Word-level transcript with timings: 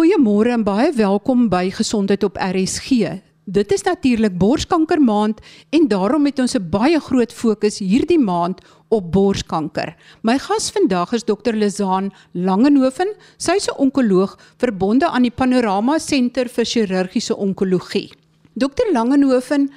Goeiemôre 0.00 0.48
en 0.48 0.62
baie 0.64 0.94
welkom 0.96 1.50
by 1.52 1.66
Gesondheid 1.76 2.22
op 2.24 2.38
RSG. 2.40 3.18
Dit 3.44 3.72
is 3.76 3.82
natuurlik 3.84 4.38
borskanker 4.40 4.96
maand 4.96 5.42
en 5.76 5.88
daarom 5.92 6.24
het 6.24 6.38
ons 6.40 6.56
'n 6.56 6.70
baie 6.72 7.00
groot 7.00 7.32
fokus 7.32 7.78
hierdie 7.84 8.18
maand 8.18 8.60
op 8.88 9.12
borskanker. 9.12 9.94
My 10.22 10.38
gas 10.38 10.70
vandag 10.70 11.12
is 11.12 11.24
Dr. 11.24 11.52
Lizaan 11.52 12.12
Langenhoven. 12.32 13.12
Sy's 13.36 13.68
'n 13.68 13.76
onkoloog 13.76 14.38
verbonde 14.56 15.06
aan 15.06 15.22
die 15.22 15.36
Panorama 15.36 15.98
Senter 15.98 16.48
vir 16.48 16.64
Chirurgiese 16.64 17.36
Onkologie. 17.36 18.10
Dr. 18.54 18.88
Langenhoven, 18.92 19.70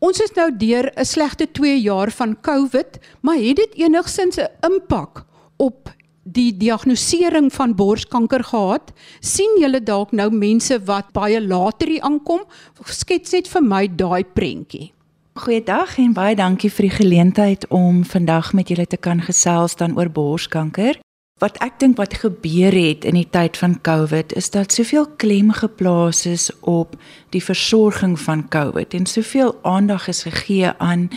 ons 0.00 0.20
is 0.20 0.34
nou 0.34 0.56
deur 0.56 0.92
'n 0.96 1.04
slegte 1.04 1.50
2 1.50 1.80
jaar 1.80 2.10
van 2.10 2.40
COVID, 2.40 2.98
maar 3.22 3.36
het 3.36 3.56
dit 3.56 3.74
enigsins 3.74 4.36
'n 4.36 4.48
impak 4.60 5.24
op 5.56 5.88
die 6.22 6.56
diagnostisering 6.56 7.50
van 7.52 7.74
borskanker 7.74 8.44
gehad? 8.44 8.92
sien 9.20 9.58
julle 9.60 9.82
dalk 9.82 10.12
nou 10.12 10.30
mense 10.30 10.78
wat 10.86 11.12
baie 11.12 11.40
later 11.40 11.88
hier 11.88 12.02
aankom? 12.02 12.44
Skets 12.84 13.32
net 13.32 13.48
vir 13.48 13.62
my 13.62 13.86
daai 13.88 14.24
prentjie. 14.24 14.92
Goeiedag 15.32 15.96
en 15.98 16.12
baie 16.12 16.36
dankie 16.36 16.68
vir 16.70 16.90
die 16.90 16.96
geleentheid 16.96 17.64
om 17.72 18.02
vandag 18.04 18.52
met 18.52 18.68
julle 18.68 18.86
te 18.86 18.98
kan 19.00 19.22
gesels 19.24 19.78
dan 19.80 19.96
oor 19.96 20.10
borskanker. 20.12 20.98
Wat 21.40 21.56
ek 21.64 21.80
dink 21.80 21.96
wat 21.98 22.14
gebeur 22.20 22.74
het 22.76 23.06
in 23.08 23.16
die 23.18 23.26
tyd 23.26 23.56
van 23.58 23.78
COVID 23.82 24.34
is 24.38 24.52
dat 24.54 24.76
soveel 24.76 25.08
klem 25.18 25.50
geplaas 25.56 26.26
is 26.28 26.50
op 26.60 26.94
die 27.34 27.42
versorging 27.42 28.14
van 28.20 28.44
COVID 28.52 28.94
en 28.94 29.08
soveel 29.10 29.56
aandag 29.66 30.06
is 30.12 30.22
gegee 30.28 30.70
aan 30.78 31.08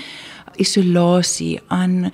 isolasie, 0.55 1.59
aan 1.67 2.11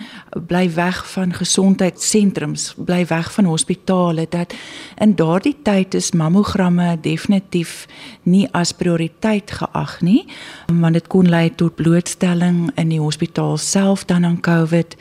bly 0.47 0.65
weg 0.73 1.01
van 1.11 1.33
gesondheidssentrums, 1.33 2.73
bly 2.77 3.05
weg 3.09 3.31
van 3.33 3.45
hospitale 3.45 4.25
dat 4.29 4.53
in 4.97 5.15
daardie 5.15 5.55
tyd 5.63 5.93
is 5.93 6.11
mammogramme 6.11 6.97
definitief 7.01 7.87
nie 8.23 8.47
as 8.53 8.71
prioriteit 8.71 9.51
geag 9.51 10.01
nie, 10.01 10.25
want 10.67 10.93
dit 10.93 11.07
kon 11.07 11.29
lei 11.29 11.49
tot 11.55 11.75
blootstelling 11.75 12.69
in 12.75 12.89
die 12.89 13.01
hospitaal 13.01 13.57
self 13.57 14.05
dan 14.05 14.25
aan 14.25 14.41
COVID. 14.41 14.95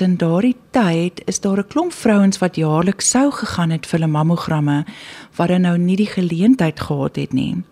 In 0.00 0.16
daardie 0.16 0.56
tyd 0.70 1.20
is 1.26 1.40
daar 1.40 1.58
'n 1.58 1.68
klomp 1.68 1.92
vrouens 1.92 2.38
wat 2.38 2.56
jaarliks 2.56 3.10
sou 3.10 3.30
gegaan 3.30 3.70
het 3.70 3.86
vir 3.86 3.98
hulle 3.98 4.12
mammogramme 4.12 4.84
wat 5.36 5.48
dan 5.48 5.60
nou 5.60 5.78
nie 5.78 5.96
die 5.96 6.06
geleentheid 6.06 6.80
gehad 6.80 7.16
het 7.16 7.32
nie. 7.32 7.62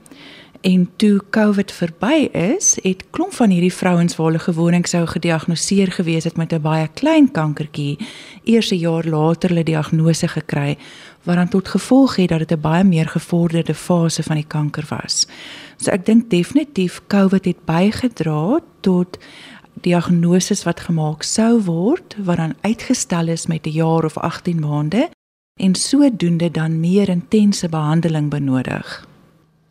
En 0.60 0.90
toe 0.96 1.20
COVID 1.30 1.72
verby 1.72 2.28
is, 2.36 2.76
het 2.82 3.04
klomp 3.10 3.32
van 3.32 3.48
hierdie 3.48 3.72
vrouens 3.72 4.16
waar 4.16 4.26
hulle 4.26 4.42
gewoonlik 4.44 4.86
sou 4.86 5.06
gediagnoseer 5.08 5.92
gewees 5.92 6.24
het 6.24 6.36
met 6.36 6.52
'n 6.52 6.60
baie 6.60 6.88
klein 6.88 7.30
kankertjie, 7.30 7.98
eers 8.44 8.70
'n 8.70 8.76
jaar 8.76 9.04
later 9.04 9.48
hulle 9.48 9.64
diagnose 9.64 10.28
gekry 10.28 10.76
wat 11.22 11.36
dan 11.36 11.48
tot 11.48 11.68
gevolg 11.68 12.16
het 12.16 12.28
dat 12.28 12.38
dit 12.38 12.52
'n 12.52 12.60
baie 12.60 12.84
meer 12.84 13.08
gevorderde 13.08 13.74
fase 13.74 14.22
van 14.22 14.36
die 14.36 14.46
kanker 14.46 14.84
was. 14.88 15.26
So 15.76 15.90
ek 15.90 16.06
dink 16.06 16.30
definitief 16.30 17.00
COVID 17.06 17.44
het 17.44 17.64
bygedra 17.64 18.60
tot 18.80 19.18
diagnoses 19.80 20.62
wat 20.62 20.80
gemaak 20.80 21.22
sou 21.22 21.62
word 21.62 22.16
wat 22.18 22.36
dan 22.36 22.54
uitgestel 22.60 23.28
is 23.28 23.46
met 23.46 23.66
'n 23.66 23.70
jaar 23.70 24.04
of 24.04 24.18
18 24.18 24.60
maande 24.60 25.10
en 25.60 25.74
sodoende 25.74 26.50
dan 26.50 26.80
meer 26.80 27.08
intense 27.08 27.68
behandeling 27.68 28.28
benodig. 28.30 29.09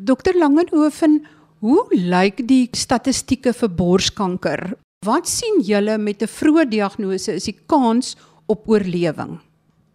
Dokter 0.02 0.31
Langenhoven, 0.39 1.25
hoe 1.59 1.81
lyk 1.92 2.38
die 2.47 2.69
statistieke 2.72 3.52
vir 3.52 3.69
borskanker? 3.75 4.61
Wat 5.03 5.28
sien 5.28 5.58
julle 5.59 5.97
met 6.00 6.22
'n 6.23 6.31
vroeë 6.31 6.69
diagnose 6.72 7.33
is 7.36 7.44
die 7.44 7.58
kans 7.67 8.16
op 8.47 8.70
oorlewing? 8.70 9.39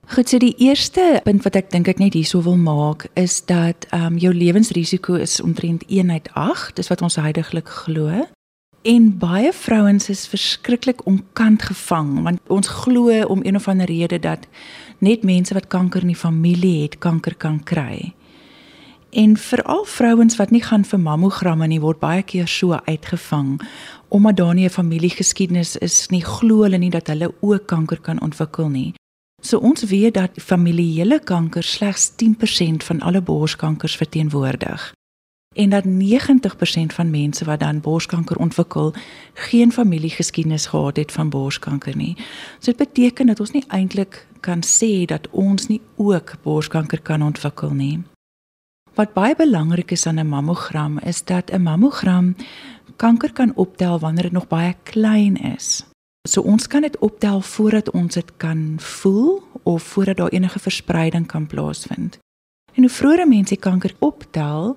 Goed, 0.07 0.29
so 0.29 0.39
die 0.39 0.55
eerste 0.59 1.21
punt 1.25 1.43
wat 1.45 1.57
ek 1.57 1.71
dink 1.71 1.89
ek 1.89 1.99
net 1.99 2.13
hierso 2.13 2.43
wil 2.43 2.57
maak 2.57 3.07
is 3.15 3.41
dat 3.47 3.87
ehm 3.93 4.13
um, 4.13 4.19
jou 4.19 4.35
lewensrisiko 4.35 5.15
is 5.15 5.41
omtrent 5.41 5.85
1 5.89 6.11
uit 6.11 6.29
8, 6.35 6.77
dis 6.77 6.89
wat 6.89 7.03
ons 7.03 7.17
heidaglik 7.17 7.69
glo. 7.69 8.27
En 8.83 9.19
baie 9.19 9.53
vrouens 9.53 10.09
is 10.09 10.29
verskriklik 10.29 11.07
onkant 11.07 11.63
gevang 11.63 12.23
want 12.23 12.41
ons 12.49 12.69
glo 12.69 13.25
om 13.25 13.41
een 13.43 13.57
of 13.57 13.69
ander 13.69 13.87
rede 13.87 14.19
dat 14.19 14.47
net 14.99 15.23
mense 15.23 15.55
wat 15.55 15.67
kanker 15.67 16.01
in 16.01 16.13
die 16.13 16.25
familie 16.27 16.83
het, 16.83 16.99
kanker 16.99 17.35
kan 17.35 17.65
kry. 17.65 18.13
En 19.15 19.37
veral 19.37 19.85
vrouens 19.85 20.37
wat 20.37 20.51
nie 20.51 20.63
gaan 20.63 20.85
vir 20.85 20.99
mammogramme 20.99 21.67
nie 21.71 21.79
word 21.81 22.01
baie 22.03 22.23
keer 22.23 22.49
so 22.51 22.75
uitgevang 22.75 23.61
omdat 24.09 24.37
daar 24.37 24.55
nie 24.55 24.67
'n 24.67 24.71
familiegeskiedenis 24.71 25.77
is 25.77 26.09
nie 26.11 26.25
glo 26.25 26.63
hulle 26.63 26.79
nie 26.79 26.91
dat 26.91 27.07
hulle 27.07 27.35
ook 27.41 27.67
kanker 27.67 28.01
kan 28.01 28.21
ontwikkel 28.21 28.69
nie. 28.69 28.95
So 29.43 29.59
ons 29.59 29.83
weet 29.83 30.15
dat 30.15 30.31
familiele 30.37 31.21
kanker 31.21 31.63
slegs 31.63 32.11
10% 32.17 32.85
van 32.85 33.01
alle 33.01 33.23
borskankers 33.23 33.97
verteenwoordig 33.97 34.93
en 35.55 35.71
dat 35.71 35.85
90% 35.85 36.93
van 36.95 37.11
mense 37.11 37.45
wat 37.45 37.61
dan 37.61 37.81
borskanker 37.81 38.37
ontwikkel 38.37 38.95
geen 39.35 39.73
familiegeskiedenis 39.73 40.67
gehad 40.67 40.97
het 40.97 41.13
van 41.13 41.29
borskanker 41.29 41.97
nie. 41.97 42.17
So 42.59 42.73
dit 42.73 42.77
beteken 42.77 43.27
dat 43.27 43.41
ons 43.41 43.51
nie 43.51 43.65
eintlik 43.69 44.27
kan 44.41 44.63
sê 44.67 45.05
dat 45.05 45.29
ons 45.31 45.67
nie 45.67 45.81
ook 45.97 46.35
borskanker 46.43 47.01
kan 47.01 47.23
ontwikkel 47.23 47.71
nie. 47.71 48.03
Wat 48.95 49.11
baie 49.13 49.35
belangrik 49.35 49.91
is 49.91 50.07
aan 50.07 50.21
'n 50.21 50.29
mammogram 50.29 50.99
is 50.99 51.25
dat 51.25 51.51
'n 51.51 51.63
mammogram 51.63 52.37
kanker 52.97 53.33
kan 53.33 53.53
optel 53.55 53.99
wanneer 53.99 54.23
dit 54.23 54.33
nog 54.33 54.49
baie 54.49 54.75
klein 54.83 55.37
is. 55.37 55.85
So 56.29 56.41
ons 56.41 56.67
kan 56.67 56.81
dit 56.81 56.99
optel 56.99 57.41
voordat 57.41 57.91
ons 57.91 58.15
dit 58.15 58.37
kan 58.37 58.75
voel 58.77 59.43
of 59.63 59.83
voordat 59.83 60.17
daar 60.17 60.29
enige 60.29 60.59
verspreiding 60.59 61.27
kan 61.27 61.47
plaasvind. 61.47 62.19
En 62.73 62.83
hoe 62.83 62.91
vroeër 62.91 63.29
mense 63.29 63.57
kanker 63.57 63.95
optel, 63.99 64.77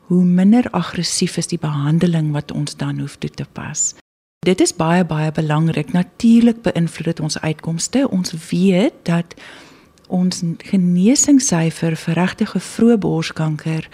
hoe 0.00 0.24
minder 0.24 0.70
aggressief 0.70 1.36
is 1.36 1.46
die 1.46 1.58
behandeling 1.58 2.32
wat 2.32 2.52
ons 2.52 2.76
dan 2.76 2.98
hoef 2.98 3.16
toe 3.16 3.30
te 3.30 3.46
pas. 3.52 3.94
Dit 4.38 4.60
is 4.60 4.76
baie 4.76 5.04
baie 5.04 5.32
belangrik. 5.32 5.92
Natuurlik 5.92 6.62
beïnvloed 6.62 7.04
dit 7.04 7.20
ons 7.20 7.40
uitkomste. 7.40 8.08
Ons 8.10 8.34
weet 8.50 8.94
dat 9.02 9.34
ons 10.12 10.42
genesingssyfer 10.68 11.96
vir 11.96 12.18
regtige 12.18 12.60
vroeë 12.60 12.98
borskanker 13.00 13.88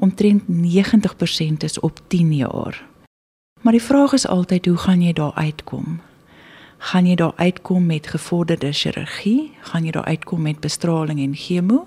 omtrent 0.00 0.48
90% 0.48 1.66
is 1.66 1.78
op 1.80 2.00
10 2.08 2.32
jaar. 2.34 2.80
Maar 3.60 3.76
die 3.76 3.82
vraag 3.82 4.12
is 4.12 4.26
altyd 4.26 4.66
hoe 4.66 4.76
gaan 4.76 5.02
jy 5.02 5.12
daar 5.12 5.34
uitkom? 5.34 6.00
Gaan 6.78 7.06
jy 7.06 7.14
daar 7.14 7.36
uitkom 7.36 7.86
met 7.86 8.06
gevorderde 8.06 8.72
chirurgie? 8.72 9.52
Gaan 9.60 9.84
jy 9.84 9.90
daar 9.90 10.04
uitkom 10.04 10.42
met 10.42 10.60
bestraling 10.60 11.20
en 11.20 11.34
chemo? 11.36 11.86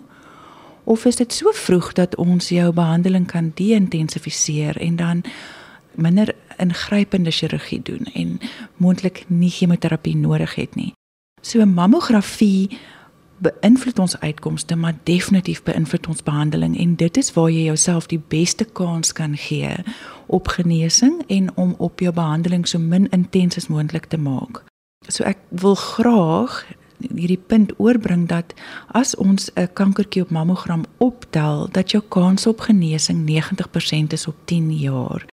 Of 0.83 1.05
is 1.05 1.15
dit 1.15 1.33
so 1.33 1.51
vroeg 1.51 1.93
dat 1.93 2.15
ons 2.15 2.49
jou 2.49 2.73
behandeling 2.73 3.25
kan 3.27 3.51
de-intensifiseer 3.55 4.77
en 4.77 4.95
dan 4.95 5.23
minder 5.95 6.35
ingrypende 6.57 7.31
chirurgie 7.31 7.81
doen 7.81 8.05
en 8.13 8.39
moontlik 8.77 9.23
nie 9.27 9.49
chemoterapie 9.49 10.15
nodig 10.15 10.55
het 10.55 10.75
nie? 10.75 10.93
So 11.41 11.65
mammografie 11.65 12.77
beïnvloed 13.43 13.99
ons 13.99 14.19
uitkomste, 14.19 14.75
maar 14.75 14.95
definitief 15.03 15.63
beïnvloed 15.67 16.07
ons 16.07 16.23
behandeling 16.23 16.77
en 16.79 16.95
dit 16.99 17.17
is 17.17 17.31
waar 17.35 17.51
jy 17.51 17.67
jouself 17.67 18.07
die 18.11 18.21
beste 18.31 18.65
kans 18.65 19.11
kan 19.13 19.37
gee 19.37 19.75
op 20.27 20.47
genesing 20.47 21.21
en 21.27 21.51
om 21.57 21.75
op 21.77 21.99
jou 21.99 22.13
behandeling 22.13 22.67
so 22.67 22.79
min 22.79 23.09
intens 23.11 23.59
as 23.59 23.67
moontlik 23.67 24.07
te 24.11 24.17
maak. 24.17 24.63
So 25.11 25.27
ek 25.27 25.43
wil 25.49 25.75
graag 25.75 26.63
hierdie 27.03 27.41
punt 27.51 27.73
oorbring 27.83 28.27
dat 28.31 28.53
as 28.95 29.15
ons 29.15 29.51
'n 29.55 29.67
kankertjie 29.73 30.23
op 30.23 30.31
mammogram 30.31 30.85
optel, 30.97 31.67
dat 31.71 31.91
jou 31.91 32.03
kans 32.07 32.47
op 32.47 32.59
genesing 32.59 33.25
90% 33.25 34.13
is 34.13 34.27
op 34.27 34.35
10 34.45 34.71
jaar. 34.71 35.32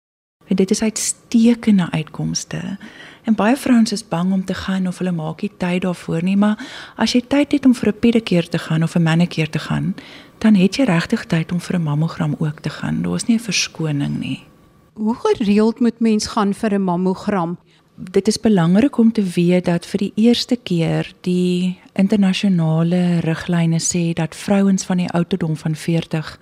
En 0.46 0.56
dit 0.56 0.70
is 0.70 0.82
uitstekende 0.82 1.90
uitkomste. 1.90 2.78
En 3.26 3.34
baie 3.34 3.56
vrouens 3.56 3.92
is 3.92 4.08
bang 4.08 4.32
om 4.32 4.44
te 4.44 4.54
gaan 4.54 4.86
of 4.86 4.98
hulle 4.98 5.12
maak 5.12 5.42
nie 5.42 5.50
tyd 5.58 5.82
daarvoor 5.82 6.22
nie, 6.22 6.36
maar 6.36 6.60
as 6.96 7.12
jy 7.16 7.24
tyd 7.26 7.52
het 7.52 7.66
om 7.66 7.74
vir 7.74 7.88
'n 7.88 7.98
pedikeer 7.98 8.48
te 8.48 8.58
gaan 8.58 8.82
of 8.82 8.94
'n 8.94 9.02
manikeer 9.02 9.50
te 9.50 9.58
gaan, 9.58 9.94
dan 10.38 10.54
het 10.54 10.76
jy 10.76 10.84
regtig 10.84 11.24
tyd 11.26 11.52
om 11.52 11.60
vir 11.60 11.76
'n 11.76 11.82
mammogram 11.82 12.36
ook 12.38 12.60
te 12.60 12.70
gaan. 12.70 13.02
Daar 13.02 13.14
is 13.14 13.26
nie 13.26 13.36
'n 13.36 13.48
verskoning 13.50 14.18
nie. 14.18 14.44
Hoe 14.92 15.14
gereeld 15.14 15.80
moet 15.80 16.00
mens 16.00 16.26
gaan 16.26 16.54
vir 16.54 16.74
'n 16.74 16.82
mammogram? 16.82 17.58
Dit 17.94 18.28
is 18.28 18.40
belangrik 18.40 18.98
om 18.98 19.12
te 19.12 19.22
weet 19.22 19.64
dat 19.64 19.86
vir 19.86 19.98
die 19.98 20.12
eerste 20.14 20.56
keer 20.56 21.12
die 21.20 21.78
internasionale 21.92 23.20
riglyne 23.20 23.80
sê 23.80 24.12
dat 24.12 24.36
vrouens 24.36 24.84
van 24.84 24.96
die 24.96 25.10
ouderdom 25.10 25.56
van 25.56 25.74
40 25.74 26.38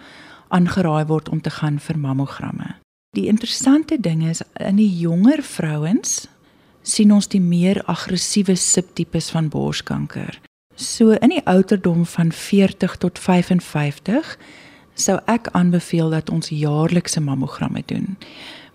aangeraai 0.49 1.05
word 1.07 1.29
om 1.29 1.41
te 1.41 1.51
gaan 1.51 1.79
vir 1.79 1.99
mammogramme. 1.99 2.84
Die 3.15 3.27
interessante 3.31 4.01
ding 4.01 4.25
is 4.27 4.43
in 4.59 4.81
die 4.81 4.91
jonger 4.99 5.43
vrouens 5.47 6.25
sien 6.83 7.13
ons 7.15 7.29
die 7.31 7.41
meer 7.41 7.79
aggressiewe 7.87 8.57
subtipes 8.59 9.31
van 9.31 9.49
borskanker. 9.49 10.41
So 10.75 11.15
in 11.23 11.31
die 11.31 11.45
ouderdom 11.47 12.03
van 12.11 12.33
40 12.35 12.97
tot 12.99 13.21
55 13.23 14.35
sou 14.99 15.21
ek 15.31 15.47
aanbeveel 15.55 16.11
dat 16.11 16.31
ons 16.31 16.51
jaarlikse 16.51 17.23
mammogramme 17.23 17.85
doen. 17.87 18.17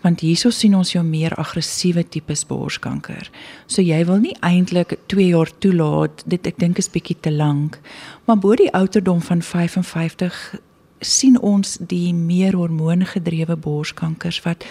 Want 0.07 0.23
hierso 0.23 0.53
sien 0.55 0.77
ons 0.79 0.93
jou 0.93 1.03
meer 1.03 1.35
aggressiewe 1.35 2.05
tipes 2.07 2.45
borskanker. 2.47 3.27
So 3.67 3.83
jy 3.83 3.99
wil 4.07 4.23
nie 4.23 4.37
eintlik 4.39 4.95
2 5.11 5.27
jaar 5.33 5.51
toelaat, 5.59 6.23
dit 6.25 6.47
ek 6.47 6.63
dink 6.63 6.79
is 6.79 6.87
bietjie 6.87 7.19
te 7.19 7.35
lank. 7.35 7.75
Maar 8.23 8.39
bo 8.39 8.55
die 8.55 8.71
ouderdom 8.71 9.19
van 9.19 9.43
55 9.43 10.55
sien 10.99 11.39
ons 11.39 11.77
die 11.79 12.13
meer 12.13 12.55
hormoongedrewe 12.55 13.55
borskankers 13.55 14.41
wat 14.43 14.65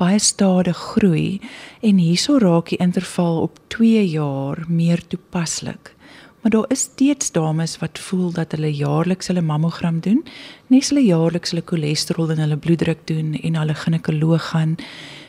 baie 0.00 0.18
stadig 0.18 0.76
groei 0.76 1.40
en 1.80 1.98
hierso 1.98 2.38
raak 2.38 2.72
die 2.72 2.80
interval 2.82 3.42
op 3.42 3.58
2 3.74 4.06
jaar 4.08 4.64
meer 4.68 5.02
toepaslik. 5.06 5.94
Maar 6.42 6.50
daar 6.50 6.70
is 6.74 6.80
steeds 6.80 7.32
dames 7.32 7.78
wat 7.78 7.98
voel 7.98 8.32
dat 8.32 8.52
hulle 8.52 8.74
jaarliks 8.74 9.26
hulle 9.26 9.42
mammogram 9.42 10.00
doen, 10.00 10.24
nes 10.66 10.88
hulle 10.88 11.04
jaarliks 11.04 11.50
hulle 11.54 11.62
cholesterol 11.66 12.30
en 12.34 12.42
hulle 12.42 12.56
bloeddruk 12.56 13.06
doen 13.06 13.34
en 13.34 13.58
hulle 13.60 13.74
ginekoloog 13.74 14.48
gaan. 14.48 14.74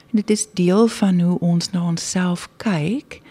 En 0.09 0.21
dit 0.21 0.29
is 0.29 0.47
deel 0.53 0.87
van 0.87 1.19
hoe 1.19 1.39
ons 1.39 1.69
na 1.69 1.85
onsself 1.87 2.49
kyk. 2.57 3.21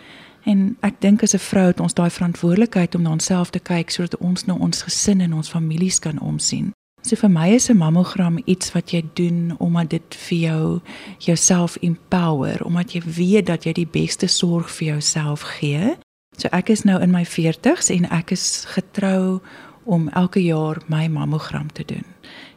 En 0.44 0.76
ek 0.80 1.00
dink 1.00 1.22
as 1.22 1.34
'n 1.34 1.38
vrou 1.38 1.66
het 1.66 1.80
ons 1.80 1.94
daai 1.94 2.10
verantwoordelikheid 2.10 2.94
om 2.94 3.02
na 3.02 3.10
onsself 3.10 3.50
te 3.50 3.58
kyk 3.58 3.90
sodat 3.90 4.16
ons 4.16 4.44
na 4.44 4.54
ons 4.54 4.82
gesin 4.82 5.20
en 5.20 5.34
ons 5.34 5.50
families 5.50 5.98
kan 5.98 6.20
omsien. 6.20 6.72
So 7.02 7.16
vir 7.16 7.31
my 7.31 7.49
is 7.49 7.69
'n 7.69 7.76
mammogram 7.76 8.38
iets 8.44 8.72
wat 8.72 8.90
jy 8.90 9.02
doen 9.14 9.54
omdat 9.58 9.90
dit 9.90 10.14
vir 10.14 10.38
jou 10.38 10.81
jouself 11.19 11.76
empower, 11.76 12.64
omdat 12.64 12.93
jy 12.93 13.02
weet 13.02 13.46
dat 13.46 13.64
jy 13.64 13.72
die 13.72 13.87
beste 13.87 14.26
sorg 14.26 14.70
vir 14.70 14.87
jouself 14.87 15.43
gee. 15.43 15.96
So 16.37 16.49
ek 16.52 16.69
is 16.69 16.82
nou 16.82 17.00
in 17.02 17.10
my 17.10 17.25
40s 17.25 17.90
en 17.90 18.10
ek 18.10 18.31
is 18.31 18.64
getrou 18.69 19.40
om 19.84 20.08
elke 20.08 20.43
jaar 20.43 20.82
my 20.87 21.08
mammogram 21.08 21.72
te 21.72 21.84
doen. 21.84 22.04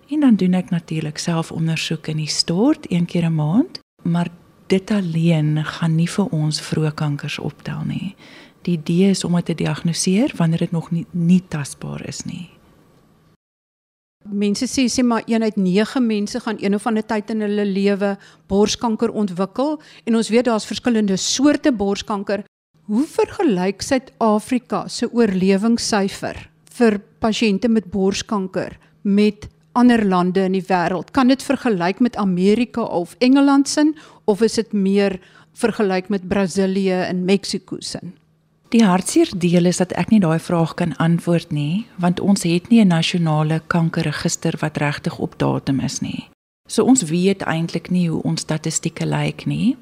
En 0.10 0.20
dan 0.20 0.36
doen 0.36 0.54
ek 0.54 0.70
natuurlik 0.70 1.18
selfondersoek 1.18 2.08
in 2.08 2.18
die 2.18 2.30
stort 2.30 2.92
een 2.92 3.06
keer 3.06 3.26
'n 3.26 3.36
maand, 3.36 3.80
maar 4.04 4.30
dit 4.68 4.92
alleen 4.92 5.66
gaan 5.66 5.96
nie 5.96 6.10
vir 6.10 6.26
ons 6.26 6.62
vroeë 6.62 6.94
kankers 6.94 7.40
optel 7.40 7.82
nie. 7.86 8.16
Die 8.62 8.78
idee 8.78 9.10
is 9.10 9.24
om 9.24 9.36
dit 9.36 9.46
te 9.46 9.56
diagnoseer 9.56 10.32
wanneer 10.36 10.60
dit 10.60 10.72
nog 10.72 10.92
nie, 10.92 11.06
nie 11.12 11.44
tasbaar 11.48 12.08
is 12.08 12.24
nie. 12.24 12.55
Mense 14.26 14.66
sê 14.66 14.88
sê 14.90 15.04
maar 15.06 15.24
een 15.26 15.44
uit 15.44 15.56
9 15.56 16.02
mense 16.06 16.40
gaan 16.40 16.58
een 16.60 16.76
of 16.76 16.88
ander 16.88 17.06
tyd 17.06 17.30
in 17.30 17.42
hulle 17.46 17.66
lewe 17.66 18.16
borskanker 18.50 19.12
ontwikkel 19.14 19.78
en 20.04 20.16
ons 20.16 20.30
weet 20.30 20.46
daar's 20.46 20.66
verskillende 20.66 21.18
soorte 21.18 21.72
borskanker. 21.72 22.44
Hoe 22.90 23.06
vergelyk 23.06 23.82
Suid-Afrika 23.82 24.88
se 24.88 25.10
oorlewingssyfer 25.14 26.50
vir 26.78 27.00
pasiënte 27.22 27.70
met 27.70 27.92
borskanker 27.92 28.78
met 29.04 29.48
ander 29.74 30.06
lande 30.06 30.42
in 30.50 30.58
die 30.58 30.66
wêreld? 30.66 31.14
Kan 31.14 31.30
dit 31.30 31.44
vergelyk 31.44 32.02
met 32.02 32.18
Amerika 32.18 32.82
of 32.82 33.16
Engeland 33.20 33.70
sin 33.70 33.96
of 34.26 34.42
is 34.42 34.58
dit 34.58 34.74
meer 34.74 35.20
vergelyk 35.54 36.10
met 36.10 36.28
Brasilië 36.28 37.06
en 37.06 37.26
Mexiko 37.26 37.78
sin? 37.80 38.16
Die 38.76 38.84
hartseer 38.84 39.30
deel 39.40 39.70
is 39.70 39.78
dat 39.80 39.94
ek 39.96 40.10
nie 40.12 40.20
daai 40.20 40.40
vraag 40.44 40.74
kan 40.76 40.92
antwoord 41.00 41.54
nie, 41.56 41.86
want 41.96 42.20
ons 42.20 42.44
het 42.44 42.68
nie 42.68 42.82
'n 42.84 42.92
nasionale 42.92 43.62
kankerregister 43.72 44.58
wat 44.60 44.78
regtig 44.84 45.18
op 45.18 45.38
datum 45.40 45.80
is 45.80 46.02
nie. 46.02 46.28
So 46.68 46.84
ons 46.84 47.04
weet 47.04 47.42
eintlik 47.42 47.90
nie 47.90 48.10
hoe 48.10 48.22
ons 48.24 48.42
statistieke 48.42 49.06
lyk 49.06 49.46
nie. 49.46 49.78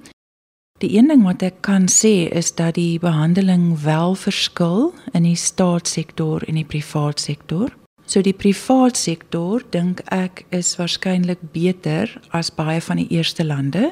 Die 0.77 0.97
een 0.97 1.07
ding 1.07 1.23
wat 1.23 1.41
ek 1.41 1.61
kan 1.61 1.87
sê 1.87 2.29
is 2.29 2.55
dat 2.55 2.75
die 2.75 2.99
behandeling 2.99 3.81
wel 3.81 4.15
verskil 4.15 4.93
in 5.13 5.23
die 5.23 5.35
staatssektor 5.35 6.43
en 6.47 6.55
die 6.55 6.65
privaat 6.65 7.19
sektor. 7.19 7.73
So 8.05 8.21
die 8.21 8.33
privaat 8.33 8.97
sektor 8.97 9.63
dink 9.69 10.01
ek 10.11 10.45
is 10.49 10.75
waarskynlik 10.75 11.39
beter 11.51 12.21
as 12.29 12.55
baie 12.55 12.81
van 12.81 12.97
die 12.97 13.09
eerste 13.09 13.45
lande 13.45 13.91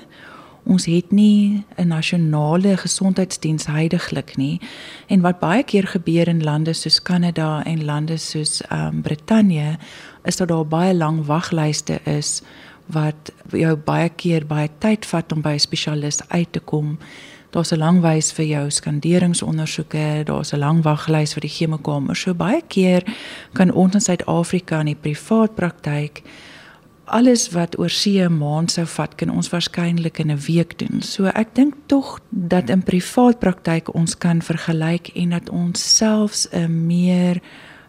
ons 0.64 0.86
het 0.86 1.12
nie 1.12 1.66
'n 1.78 1.88
nasionale 1.88 2.78
gesondheidsdiens 2.78 3.66
heidaglik 3.66 4.38
nie 4.38 4.62
en 5.08 5.22
wat 5.22 5.40
baie 5.40 5.64
keer 5.64 5.88
gebeur 5.88 6.28
in 6.28 6.44
lande 6.44 6.74
soos 6.74 7.02
Kanada 7.02 7.64
en 7.64 7.86
lande 7.86 8.18
soos 8.18 8.62
ehm 8.62 8.88
um, 8.88 9.02
Brittanje 9.02 9.78
is 10.24 10.36
dat 10.36 10.48
daar 10.48 10.68
baie 10.68 10.94
lang 10.94 11.26
waglyste 11.26 12.00
is 12.04 12.42
wat 12.86 13.32
jou 13.52 13.76
baie 13.76 14.10
keer 14.10 14.46
baie 14.46 14.70
tyd 14.80 15.06
vat 15.06 15.32
om 15.32 15.42
by 15.42 15.54
'n 15.54 15.60
spesialis 15.60 16.20
uit 16.30 16.52
te 16.52 16.60
kom. 16.60 16.98
Daar's 17.52 17.72
'n 17.72 17.78
lang 17.78 18.02
wys 18.02 18.32
vir 18.32 18.46
jou 18.46 18.70
skanderingsondersoeke, 18.70 20.24
daar's 20.26 20.54
'n 20.54 20.60
lang 20.60 20.84
waglys 20.84 21.34
vir 21.34 21.42
die 21.42 21.56
chemokamer. 21.58 22.16
So 22.16 22.34
baie 22.34 22.62
keer 22.68 23.04
kan 23.54 23.72
ons 23.72 23.94
in 23.94 24.02
Suid-Afrika 24.02 24.80
in 24.80 24.86
die 24.86 24.96
privaat 24.96 25.56
praktyk 25.56 26.22
alles 27.12 27.50
wat 27.52 27.78
oor 27.80 27.90
see 27.90 28.24
'n 28.24 28.38
maand 28.38 28.72
sou 28.72 28.86
vat, 28.86 29.16
kan 29.16 29.30
ons 29.30 29.50
waarskynlik 29.50 30.20
in 30.20 30.32
'n 30.32 30.40
week 30.48 30.78
doen. 30.80 31.02
So 31.02 31.26
ek 31.26 31.56
dink 31.56 31.74
tog 31.86 32.20
dat 32.30 32.70
in 32.70 32.84
privaat 32.84 33.40
praktyk 33.40 33.94
ons 33.96 34.18
kan 34.18 34.42
vergelyk 34.42 35.12
en 35.16 35.30
dat 35.30 35.50
ons 35.50 35.98
selfs 35.98 36.48
'n 36.52 36.86
meer 36.88 37.42